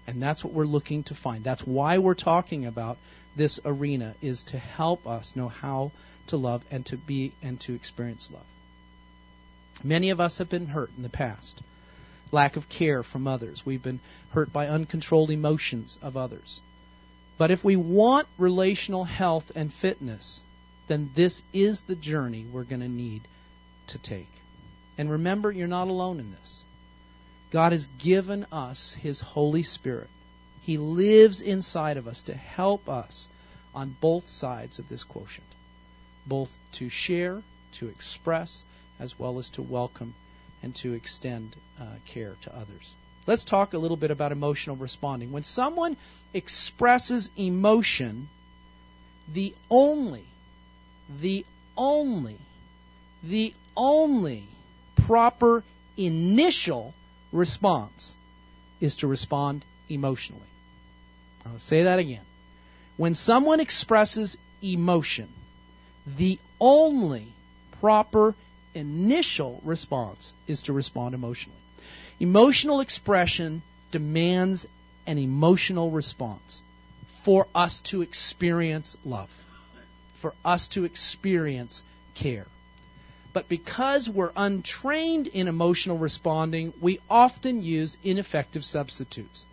[0.07, 1.43] And that's what we're looking to find.
[1.43, 2.97] That's why we're talking about
[3.37, 5.91] this arena is to help us know how
[6.27, 8.45] to love and to be and to experience love.
[9.83, 11.61] Many of us have been hurt in the past.
[12.31, 13.63] Lack of care from others.
[13.65, 13.99] We've been
[14.31, 16.61] hurt by uncontrolled emotions of others.
[17.37, 20.41] But if we want relational health and fitness,
[20.87, 23.23] then this is the journey we're going to need
[23.91, 24.27] to take.
[24.97, 26.63] And remember, you're not alone in this.
[27.51, 30.09] God has given us His Holy Spirit.
[30.61, 33.29] He lives inside of us to help us
[33.73, 35.47] on both sides of this quotient,
[36.27, 37.41] both to share,
[37.79, 38.63] to express,
[38.99, 40.13] as well as to welcome
[40.61, 42.93] and to extend uh, care to others.
[43.27, 45.31] Let's talk a little bit about emotional responding.
[45.31, 45.97] When someone
[46.33, 48.29] expresses emotion,
[49.33, 50.25] the only,
[51.21, 51.45] the
[51.77, 52.37] only,
[53.23, 54.47] the only
[55.05, 55.63] proper
[55.97, 56.93] initial
[57.31, 58.15] response
[58.79, 60.41] is to respond emotionally.
[61.45, 62.23] I'll say that again.
[62.97, 65.29] When someone expresses emotion,
[66.17, 67.27] the only
[67.79, 68.35] proper
[68.73, 71.57] initial response is to respond emotionally.
[72.19, 74.65] Emotional expression demands
[75.07, 76.61] an emotional response
[77.25, 79.29] for us to experience love,
[80.21, 81.81] for us to experience
[82.15, 82.45] care.
[83.33, 89.45] But because we're untrained in emotional responding, we often use ineffective substitutes.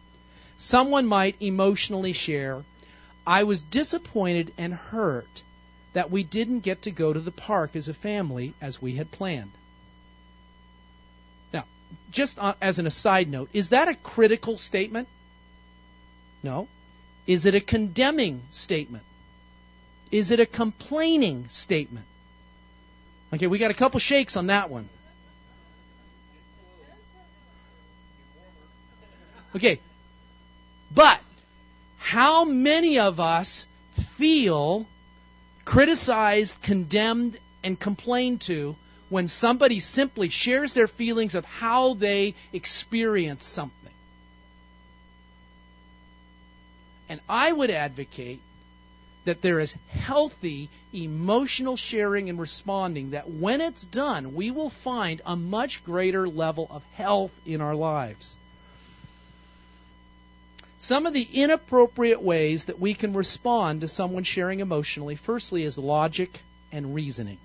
[0.59, 2.65] Someone might emotionally share,
[3.25, 5.43] I was disappointed and hurt
[5.95, 9.13] that we didn't get to go to the park as a family as we had
[9.13, 9.53] planned.
[11.53, 11.65] Now,
[12.11, 15.09] just as an aside note, is that a critical statement?
[16.43, 16.69] No.
[17.27, 19.05] Is it a condemning statement?
[20.11, 22.07] Is it a complaining statement?
[23.33, 24.89] Okay, we got a couple shakes on that one.
[29.55, 29.81] Okay,
[30.95, 31.21] but
[31.99, 33.67] how many of us
[34.17, 34.87] feel
[35.65, 38.77] criticized, condemned, and complained to
[39.09, 43.75] when somebody simply shares their feelings of how they experience something?
[47.09, 48.41] And I would advocate
[49.29, 55.21] that there is healthy emotional sharing and responding, that when it's done, we will find
[55.27, 58.39] a much greater level of health in our lives.
[60.79, 65.77] Some of the inappropriate ways that we can respond to someone sharing emotionally, firstly, is
[65.77, 66.31] logic
[66.73, 67.37] and reasoning.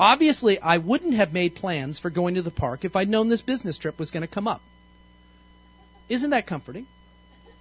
[0.00, 3.42] Obviously, I wouldn't have made plans for going to the park if I'd known this
[3.42, 4.62] business trip was going to come up.
[6.08, 6.88] Isn't that comforting?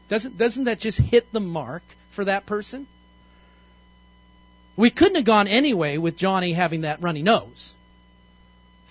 [0.10, 1.84] Doesn't, doesn't that just hit the mark
[2.18, 2.88] for that person?
[4.76, 7.74] We couldn't have gone anyway with Johnny having that runny nose.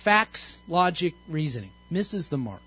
[0.05, 2.63] Facts, logic, reasoning misses the mark.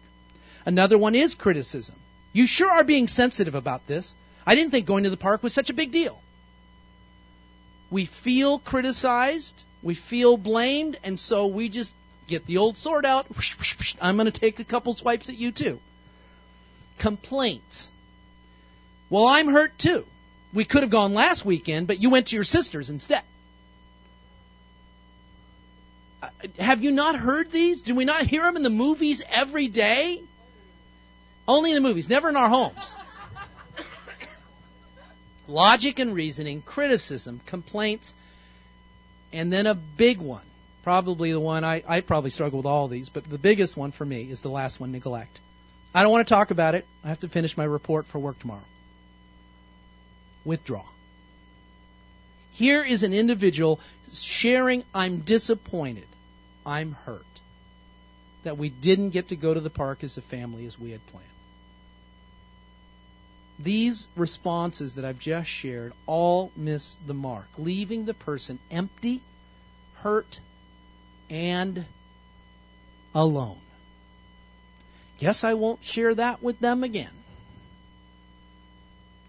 [0.66, 1.95] Another one is criticism.
[2.34, 4.14] You sure are being sensitive about this.
[4.45, 6.22] I didn't think going to the park was such a big deal.
[7.89, 11.93] We feel criticized, we feel blamed, and so we just
[12.28, 13.28] get the old sword out.
[14.01, 15.80] I'm going to take a couple swipes at you too.
[16.99, 17.89] Complaints.
[19.10, 20.03] Well, I'm hurt too.
[20.54, 23.24] We could have gone last weekend, but you went to your sister's instead.
[26.22, 27.82] Uh, have you not heard these?
[27.82, 30.22] Do we not hear them in the movies every day?
[31.47, 32.95] Only in the movies, never in our homes.
[35.47, 38.14] Logic and reasoning, criticism, complaints,
[39.32, 40.45] and then a big one.
[40.84, 44.06] Probably the one I, I probably struggle with all these, but the biggest one for
[44.06, 45.39] me is the last one neglect.
[45.93, 46.86] I don't want to talk about it.
[47.04, 48.64] I have to finish my report for work tomorrow
[50.46, 50.86] withdraw.
[52.52, 53.80] Here is an individual
[54.12, 56.08] sharing, I'm disappointed,
[56.66, 57.24] I'm hurt
[58.44, 61.06] that we didn't get to go to the park as a family as we had
[61.08, 61.26] planned.
[63.62, 69.22] These responses that I've just shared all miss the mark, leaving the person empty,
[69.96, 70.40] hurt,
[71.30, 71.86] and
[73.14, 73.60] alone.
[75.20, 77.12] Guess I won't share that with them again.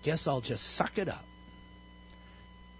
[0.03, 1.25] Guess I'll just suck it up.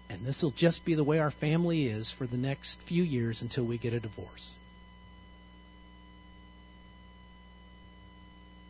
[0.09, 3.41] And this will just be the way our family is for the next few years
[3.41, 4.55] until we get a divorce.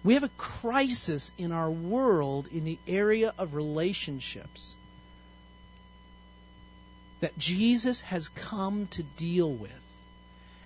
[0.04, 4.76] We have a crisis in our world in the area of relationships
[7.22, 9.72] that Jesus has come to deal with.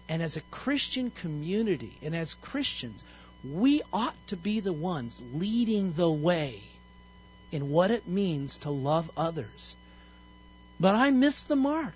[0.08, 3.04] And as a Christian community and as Christians,
[3.44, 6.62] we ought to be the ones leading the way
[7.52, 9.76] in what it means to love others.
[10.80, 11.94] But I missed the mark.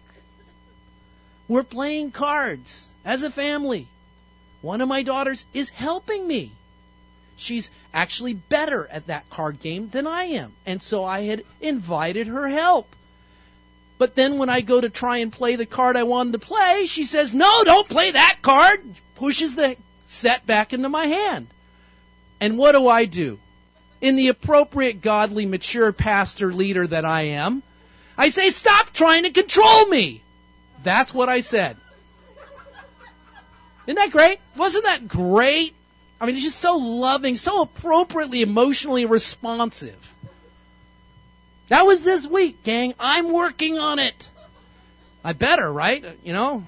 [1.47, 3.87] We're playing cards as a family.
[4.61, 6.51] One of my daughters is helping me.
[7.37, 10.53] She's actually better at that card game than I am.
[10.65, 12.87] And so I had invited her help.
[13.97, 16.85] But then when I go to try and play the card I wanted to play,
[16.85, 18.79] she says, No, don't play that card.
[19.15, 19.75] Pushes the
[20.07, 21.47] set back into my hand.
[22.39, 23.39] And what do I do?
[24.01, 27.63] In the appropriate, godly, mature pastor leader that I am.
[28.17, 30.21] I say, stop trying to control me.
[30.83, 31.77] That's what I said.
[33.85, 34.39] Isn't that great?
[34.57, 35.73] Wasn't that great?
[36.21, 39.97] I mean, it's just so loving, so appropriately emotionally responsive.
[41.69, 42.93] That was this week, gang.
[42.99, 44.25] I'm working on it.
[45.23, 46.03] I better, right?
[46.23, 46.63] You know?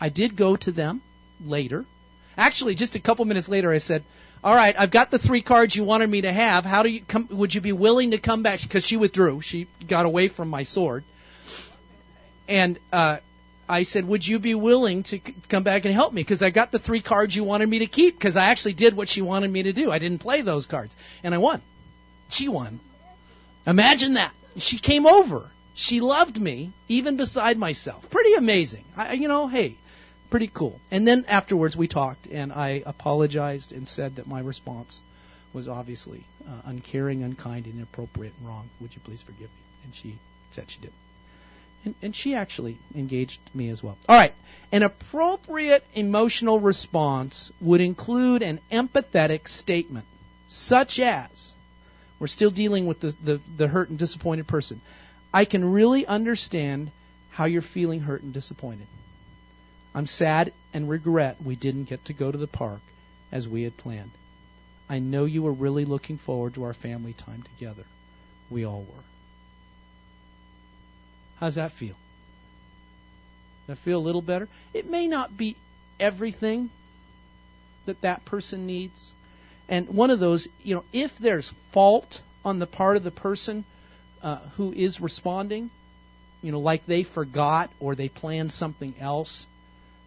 [0.00, 1.02] I did go to them
[1.42, 1.84] later.
[2.36, 4.04] Actually, just a couple minutes later, I said,
[4.44, 6.66] all right, I've got the three cards you wanted me to have.
[6.66, 7.28] How do you come?
[7.30, 8.60] Would you be willing to come back?
[8.62, 9.40] Because she withdrew.
[9.40, 11.02] She got away from my sword.
[12.46, 13.20] And uh,
[13.66, 16.22] I said, would you be willing to c- come back and help me?
[16.22, 18.18] Because I got the three cards you wanted me to keep.
[18.18, 19.90] Because I actually did what she wanted me to do.
[19.90, 21.62] I didn't play those cards, and I won.
[22.28, 22.80] She won.
[23.66, 24.34] Imagine that.
[24.58, 25.50] She came over.
[25.74, 28.10] She loved me, even beside myself.
[28.10, 28.84] Pretty amazing.
[28.94, 29.78] I, you know, hey,
[30.34, 30.80] pretty cool.
[30.90, 35.00] And then afterwards we talked, and I apologized and said that my response
[35.52, 38.68] was obviously uh, uncaring, unkind, inappropriate, and wrong.
[38.80, 39.62] Would you please forgive me?
[39.84, 40.18] And she
[40.50, 40.90] said she did.
[41.84, 43.96] And, and she actually engaged me as well.
[44.08, 44.32] All right.
[44.72, 50.06] An appropriate emotional response would include an empathetic statement,
[50.48, 51.54] such as
[52.18, 54.80] we're still dealing with the, the, the hurt and disappointed person.
[55.32, 56.90] I can really understand
[57.30, 58.88] how you're feeling hurt and disappointed.
[59.94, 62.80] I'm sad and regret we didn't get to go to the park
[63.30, 64.10] as we had planned.
[64.88, 67.84] I know you were really looking forward to our family time together.
[68.50, 69.04] We all were.
[71.38, 71.96] How's that feel?
[73.66, 74.48] That feel a little better?
[74.72, 75.56] It may not be
[75.98, 76.70] everything
[77.86, 79.12] that that person needs.
[79.68, 83.64] And one of those, you know, if there's fault on the part of the person
[84.22, 85.70] uh, who is responding,
[86.42, 89.46] you know, like they forgot or they planned something else,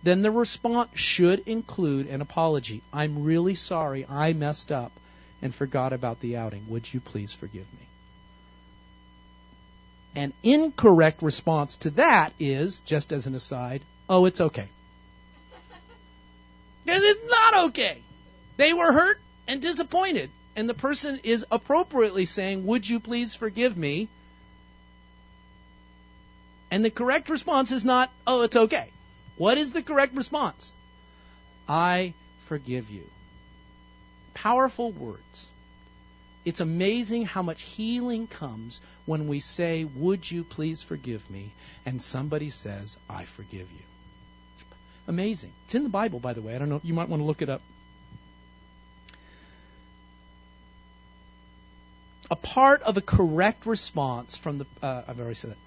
[0.04, 2.82] then the response should include an apology.
[2.94, 4.92] I'm really sorry I messed up
[5.42, 6.66] and forgot about the outing.
[6.70, 7.88] Would you please forgive me?
[10.16, 14.68] An incorrect response to that is, just as an aside, oh, it's okay.
[16.86, 18.02] Because it's not okay.
[18.58, 19.18] They were hurt
[19.48, 20.32] and disappointed.
[20.56, 24.10] And the person is appropriately saying, Would you please forgive me?
[26.72, 28.90] And the correct response is not, Oh, it's okay.
[29.38, 30.72] What is the correct response?
[31.68, 32.14] I
[32.48, 33.04] forgive you.
[34.34, 35.48] Powerful words.
[36.46, 41.54] It's amazing how much healing comes when we say, Would you please forgive me?
[41.86, 43.84] And somebody says, I forgive you.
[45.08, 45.52] Amazing.
[45.66, 46.56] It's in the Bible, by the way.
[46.56, 46.82] I don't know.
[46.84, 47.62] You might want to look it up.
[52.30, 54.66] A part of a correct response from the.
[54.82, 55.58] Uh, I've already said that.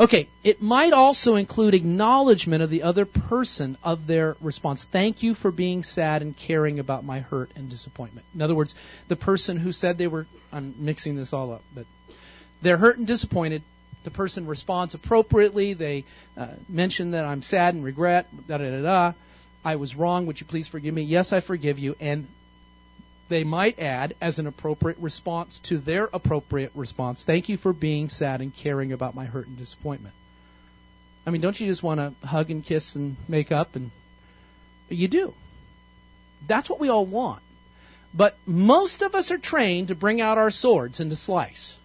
[0.00, 4.86] Okay, it might also include acknowledgement of the other person of their response.
[4.92, 8.24] Thank you for being sad and caring about my hurt and disappointment.
[8.32, 8.76] In other words,
[9.08, 11.86] the person who said they were, I'm mixing this all up, but
[12.62, 13.62] they're hurt and disappointed.
[14.04, 15.74] The person responds appropriately.
[15.74, 16.04] They
[16.36, 19.12] uh, mention that I'm sad and regret, da da da da.
[19.64, 20.26] I was wrong.
[20.26, 21.02] Would you please forgive me?
[21.02, 21.96] Yes, I forgive you.
[21.98, 22.28] And
[23.28, 27.24] they might add as an appropriate response to their appropriate response.
[27.24, 30.14] Thank you for being sad and caring about my hurt and disappointment.
[31.26, 33.90] I mean, don't you just want to hug and kiss and make up and
[34.88, 35.34] you do.
[36.48, 37.42] That's what we all want.
[38.14, 41.76] But most of us are trained to bring out our swords and to slice.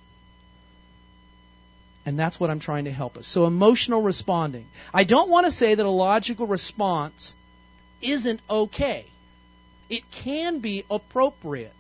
[2.06, 3.28] And that's what I'm trying to help us.
[3.28, 4.66] So emotional responding.
[4.94, 7.34] I don't want to say that a logical response
[8.02, 9.08] isn't okay.
[9.90, 11.74] It can be appropriate,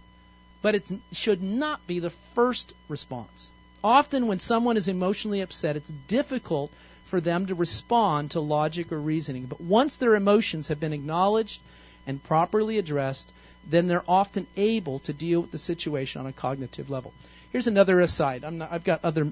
[0.61, 3.49] but it should not be the first response.
[3.83, 6.71] Often, when someone is emotionally upset, it's difficult
[7.09, 9.45] for them to respond to logic or reasoning.
[9.45, 11.59] But once their emotions have been acknowledged
[12.07, 13.31] and properly addressed,
[13.69, 17.13] then they're often able to deal with the situation on a cognitive level.
[17.51, 18.43] Here's another aside.
[18.43, 19.31] i have got other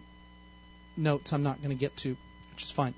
[0.95, 2.09] notes I'm not going to get to,
[2.53, 2.93] which is fine.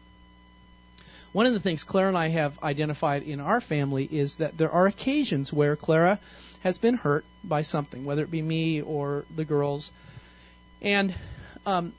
[1.33, 4.69] One of the things Clara and I have identified in our family is that there
[4.69, 6.19] are occasions where Clara
[6.61, 9.91] has been hurt by something, whether it be me or the girls,
[10.79, 11.13] and
[11.65, 11.93] um,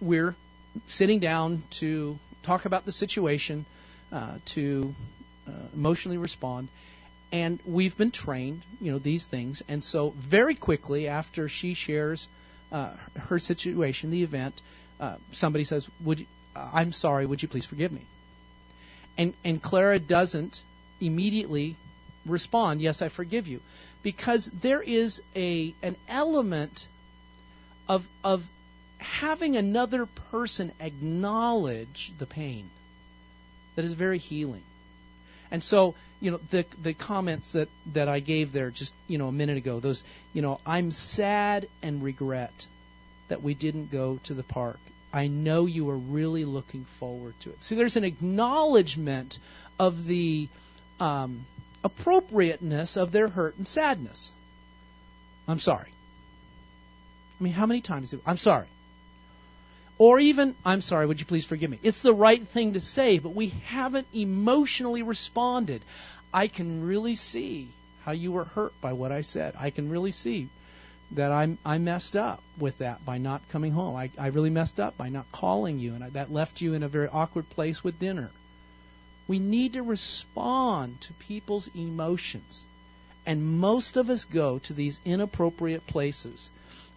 [0.00, 0.36] we're
[0.86, 2.14] sitting down to
[2.44, 3.66] talk about the situation,
[4.12, 4.94] uh, to
[5.48, 6.68] uh, emotionally respond,
[7.32, 12.28] and we've been trained, you know, these things, and so very quickly after she shares
[12.70, 14.54] uh, her situation, the event,
[15.00, 17.26] uh, somebody says, "Would you, I'm sorry.
[17.26, 18.02] Would you please forgive me?"
[19.20, 20.62] And, and Clara doesn't
[20.98, 21.76] immediately
[22.24, 23.60] respond, Yes, I forgive you.
[24.02, 26.88] Because there is a, an element
[27.86, 28.40] of, of
[28.96, 32.70] having another person acknowledge the pain
[33.76, 34.62] that is very healing.
[35.50, 39.26] And so, you know, the the comments that, that I gave there just, you know,
[39.26, 40.02] a minute ago, those,
[40.32, 42.52] you know, I'm sad and regret
[43.28, 44.78] that we didn't go to the park.
[45.12, 47.62] I know you are really looking forward to it.
[47.62, 49.38] See, there's an acknowledgement
[49.78, 50.48] of the
[51.00, 51.46] um,
[51.82, 54.30] appropriateness of their hurt and sadness.
[55.48, 55.92] I'm sorry.
[57.40, 58.68] I mean, how many times do I'm sorry?
[59.98, 61.78] Or even, I'm sorry, would you please forgive me?
[61.82, 65.82] It's the right thing to say, but we haven't emotionally responded.
[66.32, 67.68] I can really see
[68.02, 69.54] how you were hurt by what I said.
[69.58, 70.48] I can really see
[71.12, 73.96] that I I messed up with that by not coming home.
[73.96, 76.82] I I really messed up by not calling you, and I, that left you in
[76.82, 78.30] a very awkward place with dinner.
[79.26, 82.66] We need to respond to people's emotions,
[83.26, 86.50] and most of us go to these inappropriate places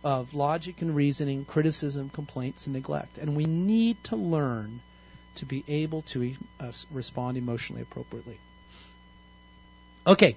[0.03, 3.18] of logic and reasoning, criticism, complaints, and neglect.
[3.18, 4.82] And we need to learn
[5.36, 8.38] to be able to e- uh, respond emotionally appropriately.
[10.05, 10.36] Okay.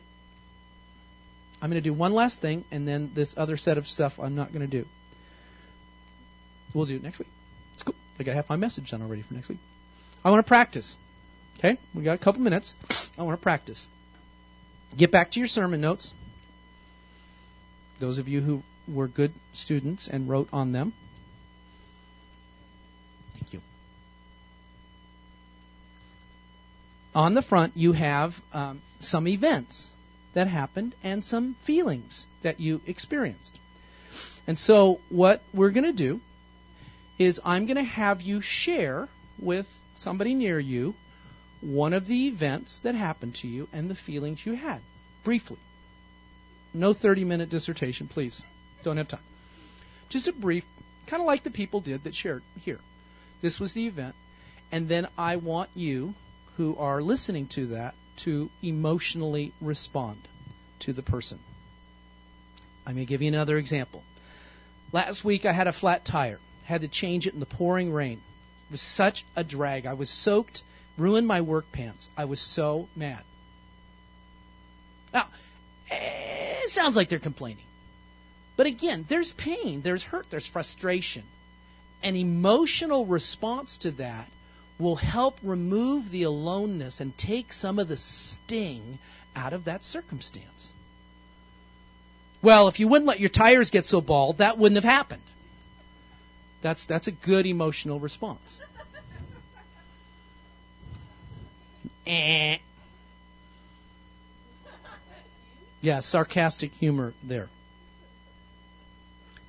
[1.61, 4.35] I'm going to do one last thing, and then this other set of stuff I'm
[4.35, 4.87] not going to do.
[6.75, 7.29] We'll do it next week.
[7.75, 7.95] It's cool.
[8.19, 9.59] I got have my message done already for next week.
[10.25, 10.97] I want to practice.
[11.59, 11.79] Okay?
[11.95, 12.75] We got a couple minutes.
[13.17, 13.87] I want to practice.
[14.97, 16.13] Get back to your sermon notes.
[18.01, 20.93] Those of you who were good students and wrote on them.
[23.35, 23.61] Thank you.
[27.15, 29.89] On the front, you have um, some events
[30.37, 33.59] that happened and some feelings that you experienced.
[34.47, 36.21] And so, what we're going to do
[37.19, 39.09] is I'm going to have you share
[39.39, 39.67] with
[39.97, 40.95] somebody near you
[41.63, 44.83] one of the events that happened to you and the feelings you had,
[45.25, 45.57] briefly.
[46.75, 48.43] No 30 minute dissertation, please.
[48.85, 49.25] Don't have time.
[50.11, 50.65] Just a brief,
[51.07, 52.81] kind of like the people did that shared here.
[53.41, 54.15] This was the event.
[54.71, 56.15] And then I want you,
[56.59, 60.19] who are listening to that, to emotionally respond
[60.81, 61.39] to the person.
[62.85, 64.03] Going to give you another example.
[64.93, 66.39] Last week I had a flat tire.
[66.65, 68.21] Had to change it in the pouring rain.
[68.69, 69.87] It was such a drag.
[69.87, 70.63] I was soaked,
[70.97, 72.09] ruined my work pants.
[72.17, 73.23] I was so mad.
[75.13, 75.29] Now,
[75.91, 77.65] it sounds like they're complaining.
[78.57, 81.25] But again, there's pain, there's hurt, there's frustration.
[82.03, 84.29] An emotional response to that
[84.79, 88.99] will help remove the aloneness and take some of the sting
[89.35, 90.73] out of that circumstance.
[92.43, 95.23] Well, if you wouldn't let your tires get so bald, that wouldn't have happened.
[96.63, 98.61] That's that's a good emotional response.
[102.07, 102.59] eh.
[105.83, 107.49] Yeah, sarcastic humor there.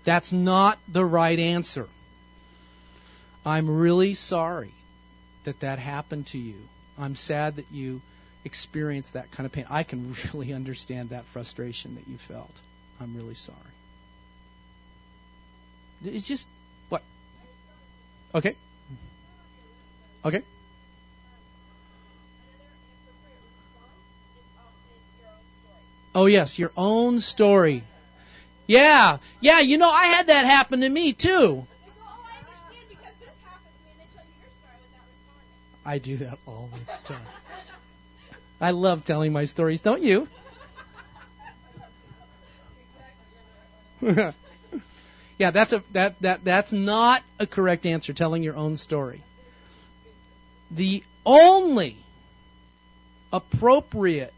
[0.06, 1.88] That's not the right answer.
[3.44, 4.74] I'm really sorry
[5.48, 6.56] that that happened to you.
[7.00, 8.02] I'm sad that you
[8.44, 9.66] experienced that kind of pain.
[9.70, 12.52] I can really understand that frustration that you felt.
[13.00, 13.58] I'm really sorry.
[16.04, 16.46] It's just
[16.90, 17.02] what?
[18.36, 18.58] Okay.
[20.26, 20.42] Okay.
[26.14, 27.84] Oh yes, your own story.
[28.68, 29.62] Yeah, yeah.
[29.62, 31.64] You know, I had that happen to me too.
[35.88, 37.26] I do that all the time.
[38.60, 40.28] I love telling my stories, don't you?
[44.02, 49.24] yeah, that's a that that that's not a correct answer telling your own story.
[50.72, 51.96] The only
[53.32, 54.34] appropriate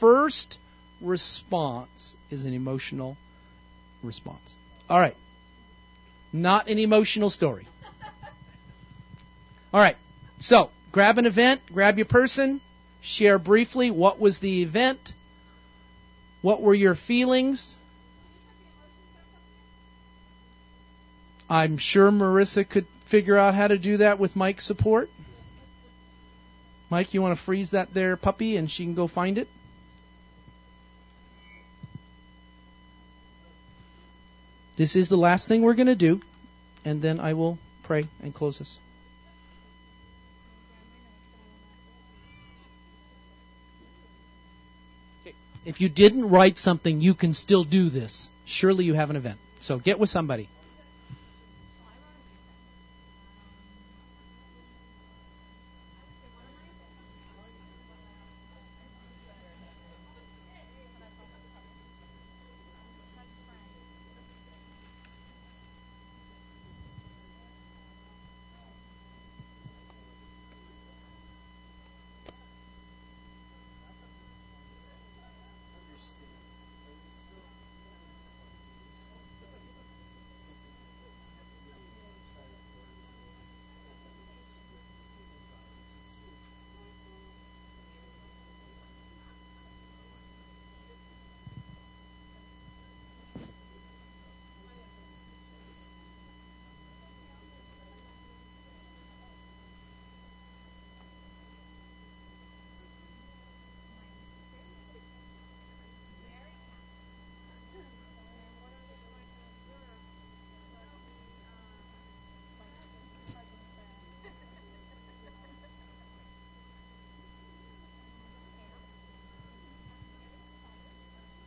[0.00, 0.58] first
[1.00, 3.16] response is an emotional
[4.02, 4.56] response.
[4.90, 5.16] All right.
[6.32, 7.68] Not an emotional story.
[9.72, 9.96] All right.
[10.38, 12.60] So, grab an event, grab your person,
[13.00, 15.14] share briefly what was the event,
[16.42, 17.74] what were your feelings.
[21.48, 25.08] I'm sure Marissa could figure out how to do that with Mike's support.
[26.90, 29.48] Mike, you want to freeze that there puppy and she can go find it?
[34.76, 36.20] This is the last thing we're going to do,
[36.84, 38.78] and then I will pray and close this.
[45.66, 48.28] If you didn't write something, you can still do this.
[48.44, 49.40] Surely you have an event.
[49.58, 50.48] So get with somebody.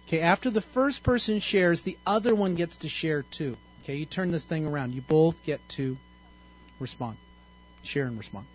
[0.09, 3.55] Okay, after the first person shares, the other one gets to share too.
[3.83, 4.93] Okay, you turn this thing around.
[4.93, 5.97] You both get to
[6.79, 7.17] respond.
[7.83, 8.47] Share and respond.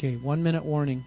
[0.00, 1.04] Okay, one minute warning.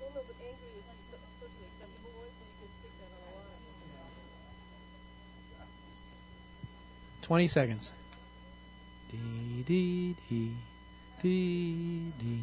[0.00, 3.22] Well, no, but angry is so- socially acceptable one, so you can stick that on
[3.22, 3.62] a line.
[7.32, 7.92] 20 seconds.
[9.10, 10.52] Dee dee dee
[11.22, 12.42] dee dee.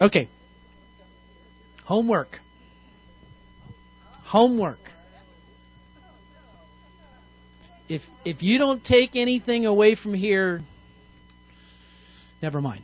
[0.00, 0.28] Okay.
[1.84, 2.40] Homework.
[4.24, 4.90] Homework.
[7.88, 10.62] If if you don't take anything away from here,
[12.40, 12.82] never mind.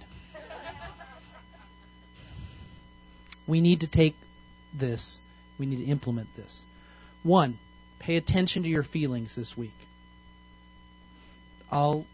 [3.46, 4.14] We need to take
[4.78, 5.18] this.
[5.58, 6.64] We need to implement this.
[7.22, 7.58] One,
[7.98, 9.74] pay attention to your feelings this week.
[11.70, 12.06] I'll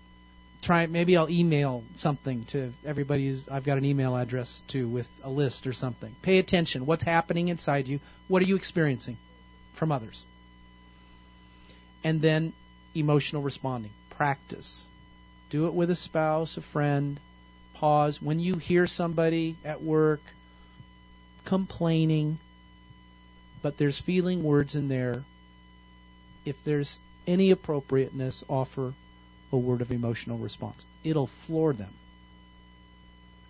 [0.63, 5.31] try maybe I'll email something to everybody I've got an email address to with a
[5.31, 6.15] list or something.
[6.23, 6.87] Pay attention.
[6.87, 8.01] What's happening inside you?
[8.29, 9.17] What are you experiencing
[9.79, 10.25] from others?
[12.03, 12.53] And then
[12.97, 13.93] emotional responding.
[14.11, 14.85] Practice.
[15.51, 17.21] Do it with a spouse, a friend.
[17.75, 18.21] Pause.
[18.21, 20.21] When you hear somebody at work
[21.45, 22.39] complaining,
[23.63, 25.25] but there's feeling words in there,
[26.45, 28.95] if there's any appropriateness, offer
[29.53, 30.85] a word of emotional response.
[31.05, 31.93] It'll floor them.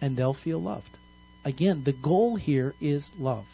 [0.01, 0.91] And they'll feel loved.
[1.45, 3.47] Again, the goal here is love.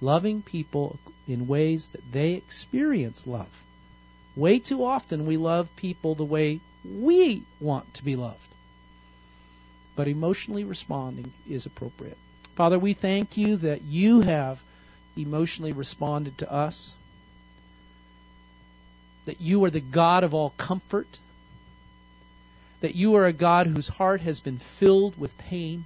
[0.00, 3.50] Loving people in ways that they experience love.
[4.36, 8.40] Way too often we love people the way we want to be loved.
[9.96, 12.18] But emotionally responding is appropriate.
[12.54, 14.58] Father, we thank you that you have
[15.16, 16.94] emotionally responded to us,
[19.24, 21.06] that you are the God of all comfort,
[22.82, 25.84] that you are a God whose heart has been filled with pain,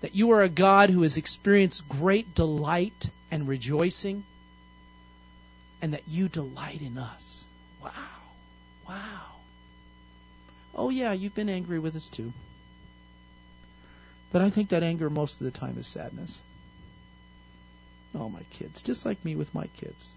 [0.00, 4.24] that you are a God who has experienced great delight and rejoicing,
[5.80, 7.44] and that you delight in us.
[7.82, 7.92] Wow.
[8.88, 9.26] Wow.
[10.74, 12.32] Oh, yeah, you've been angry with us too.
[14.32, 16.40] But I think that anger most of the time is sadness.
[18.14, 18.82] Oh, my kids.
[18.82, 20.12] Just like me with my kids.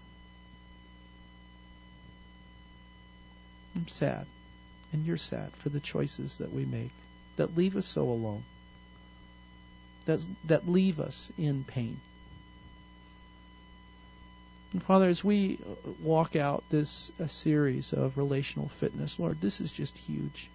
[3.74, 4.26] I'm sad.
[4.92, 6.90] And you're sad for the choices that we make.
[7.36, 8.42] that leave us so alone,
[10.06, 11.98] that, that leave us in pain.
[14.72, 15.58] And Father, as we
[16.02, 20.50] walk out this series of relational fitness, Lord, this is just huge.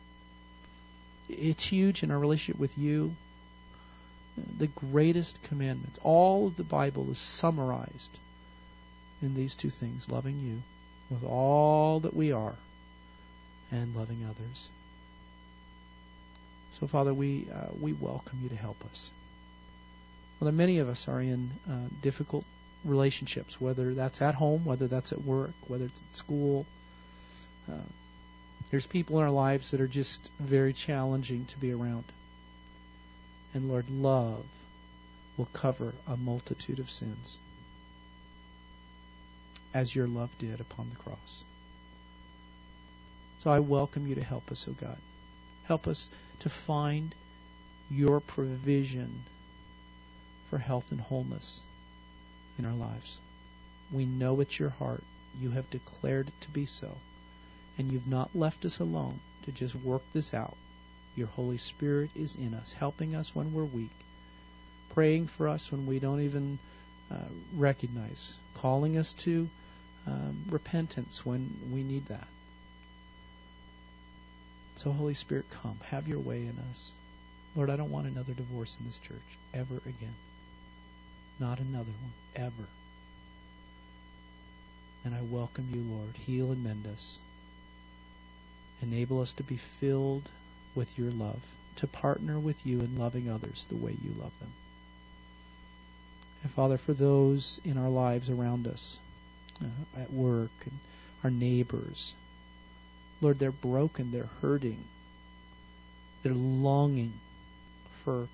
[1.29, 3.11] It's huge in our relationship with you.
[4.59, 5.99] The greatest commandments.
[6.03, 8.19] All of the Bible is summarized
[9.21, 10.59] in these two things loving you
[11.11, 12.55] with all that we are
[13.71, 14.69] and loving others.
[16.79, 19.11] So, Father, we, uh, we welcome you to help us.
[20.39, 22.45] Father, many of us are in uh, difficult
[22.87, 26.65] relationships, whether that's at home, whether that's at work, whether it's at school.
[27.69, 27.81] Uh,
[28.71, 32.05] there's people in our lives that are just very challenging to be around.
[33.53, 34.45] And Lord, love
[35.37, 37.37] will cover a multitude of sins,
[39.73, 41.43] as your love did upon the cross.
[43.39, 44.97] So I welcome you to help us, O oh God.
[45.67, 46.09] Help us
[46.39, 47.13] to find
[47.89, 49.23] your provision
[50.49, 51.61] for health and wholeness
[52.57, 53.19] in our lives.
[53.93, 55.03] We know it's your heart.
[55.39, 56.91] You have declared it to be so.
[57.77, 60.55] And you've not left us alone to just work this out.
[61.15, 63.91] Your Holy Spirit is in us, helping us when we're weak,
[64.93, 66.59] praying for us when we don't even
[67.09, 69.47] uh, recognize, calling us to
[70.05, 72.27] um, repentance when we need that.
[74.75, 75.79] So, Holy Spirit, come.
[75.89, 76.91] Have your way in us.
[77.55, 79.17] Lord, I don't want another divorce in this church
[79.53, 80.13] ever again.
[81.39, 82.67] Not another one, ever.
[85.05, 86.15] And I welcome you, Lord.
[86.15, 87.19] Heal and mend us.
[88.81, 90.29] Enable us to be filled
[90.75, 91.39] with your love,
[91.77, 94.51] to partner with you in loving others the way you love them.
[96.43, 98.97] And Father, for those in our lives around us,
[99.61, 100.79] uh, at work, and
[101.23, 102.13] our neighbors,
[103.21, 104.83] Lord, they're broken, they're hurting,
[106.23, 107.13] they're longing
[108.03, 108.27] for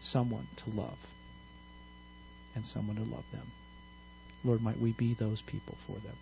[0.00, 0.98] someone to love
[2.54, 3.46] and someone to love them.
[4.44, 6.16] Lord, might we be those people for them.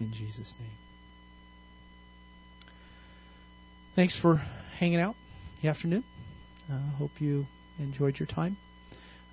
[0.00, 0.70] In Jesus' name.
[3.94, 4.36] Thanks for
[4.78, 5.14] hanging out
[5.62, 6.04] the afternoon.
[6.70, 7.46] I uh, hope you
[7.78, 8.56] enjoyed your time.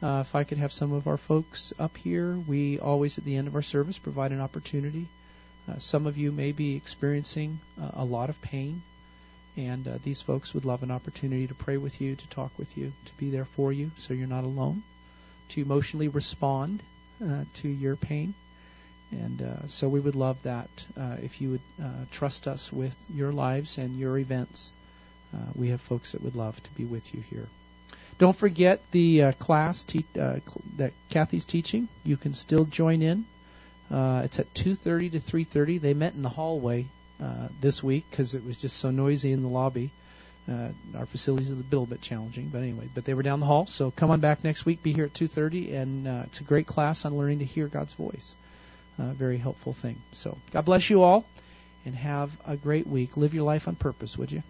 [0.01, 3.35] Uh, if I could have some of our folks up here, we always at the
[3.35, 5.07] end of our service provide an opportunity.
[5.67, 8.81] Uh, some of you may be experiencing uh, a lot of pain,
[9.57, 12.77] and uh, these folks would love an opportunity to pray with you, to talk with
[12.77, 14.83] you, to be there for you so you're not alone
[15.49, 16.83] to emotionally respond
[17.23, 18.33] uh, to your pain.
[19.11, 22.95] And uh, so we would love that uh, if you would uh, trust us with
[23.09, 24.71] your lives and your events.
[25.33, 27.47] Uh, we have folks that would love to be with you here.
[28.19, 30.41] Don't forget the uh, class te- cl-
[30.77, 31.87] that Kathy's teaching.
[32.03, 33.25] You can still join in.
[33.89, 35.81] it's at 2:30 to 3:30.
[35.81, 36.85] They met in the hallway
[37.61, 39.91] this week because it was just so noisy in the lobby.
[40.49, 43.45] Uh, our facilities are a little bit challenging, but anyway, but they were down the
[43.45, 43.67] hall.
[43.67, 44.81] So come on back next week.
[44.81, 47.93] Be here at 2:30, and uh, it's a great class on learning to hear God's
[47.93, 48.35] voice.
[48.97, 49.97] Uh, very helpful thing.
[50.13, 51.25] So God bless you all,
[51.85, 53.15] and have a great week.
[53.15, 54.41] Live your life on purpose, would you?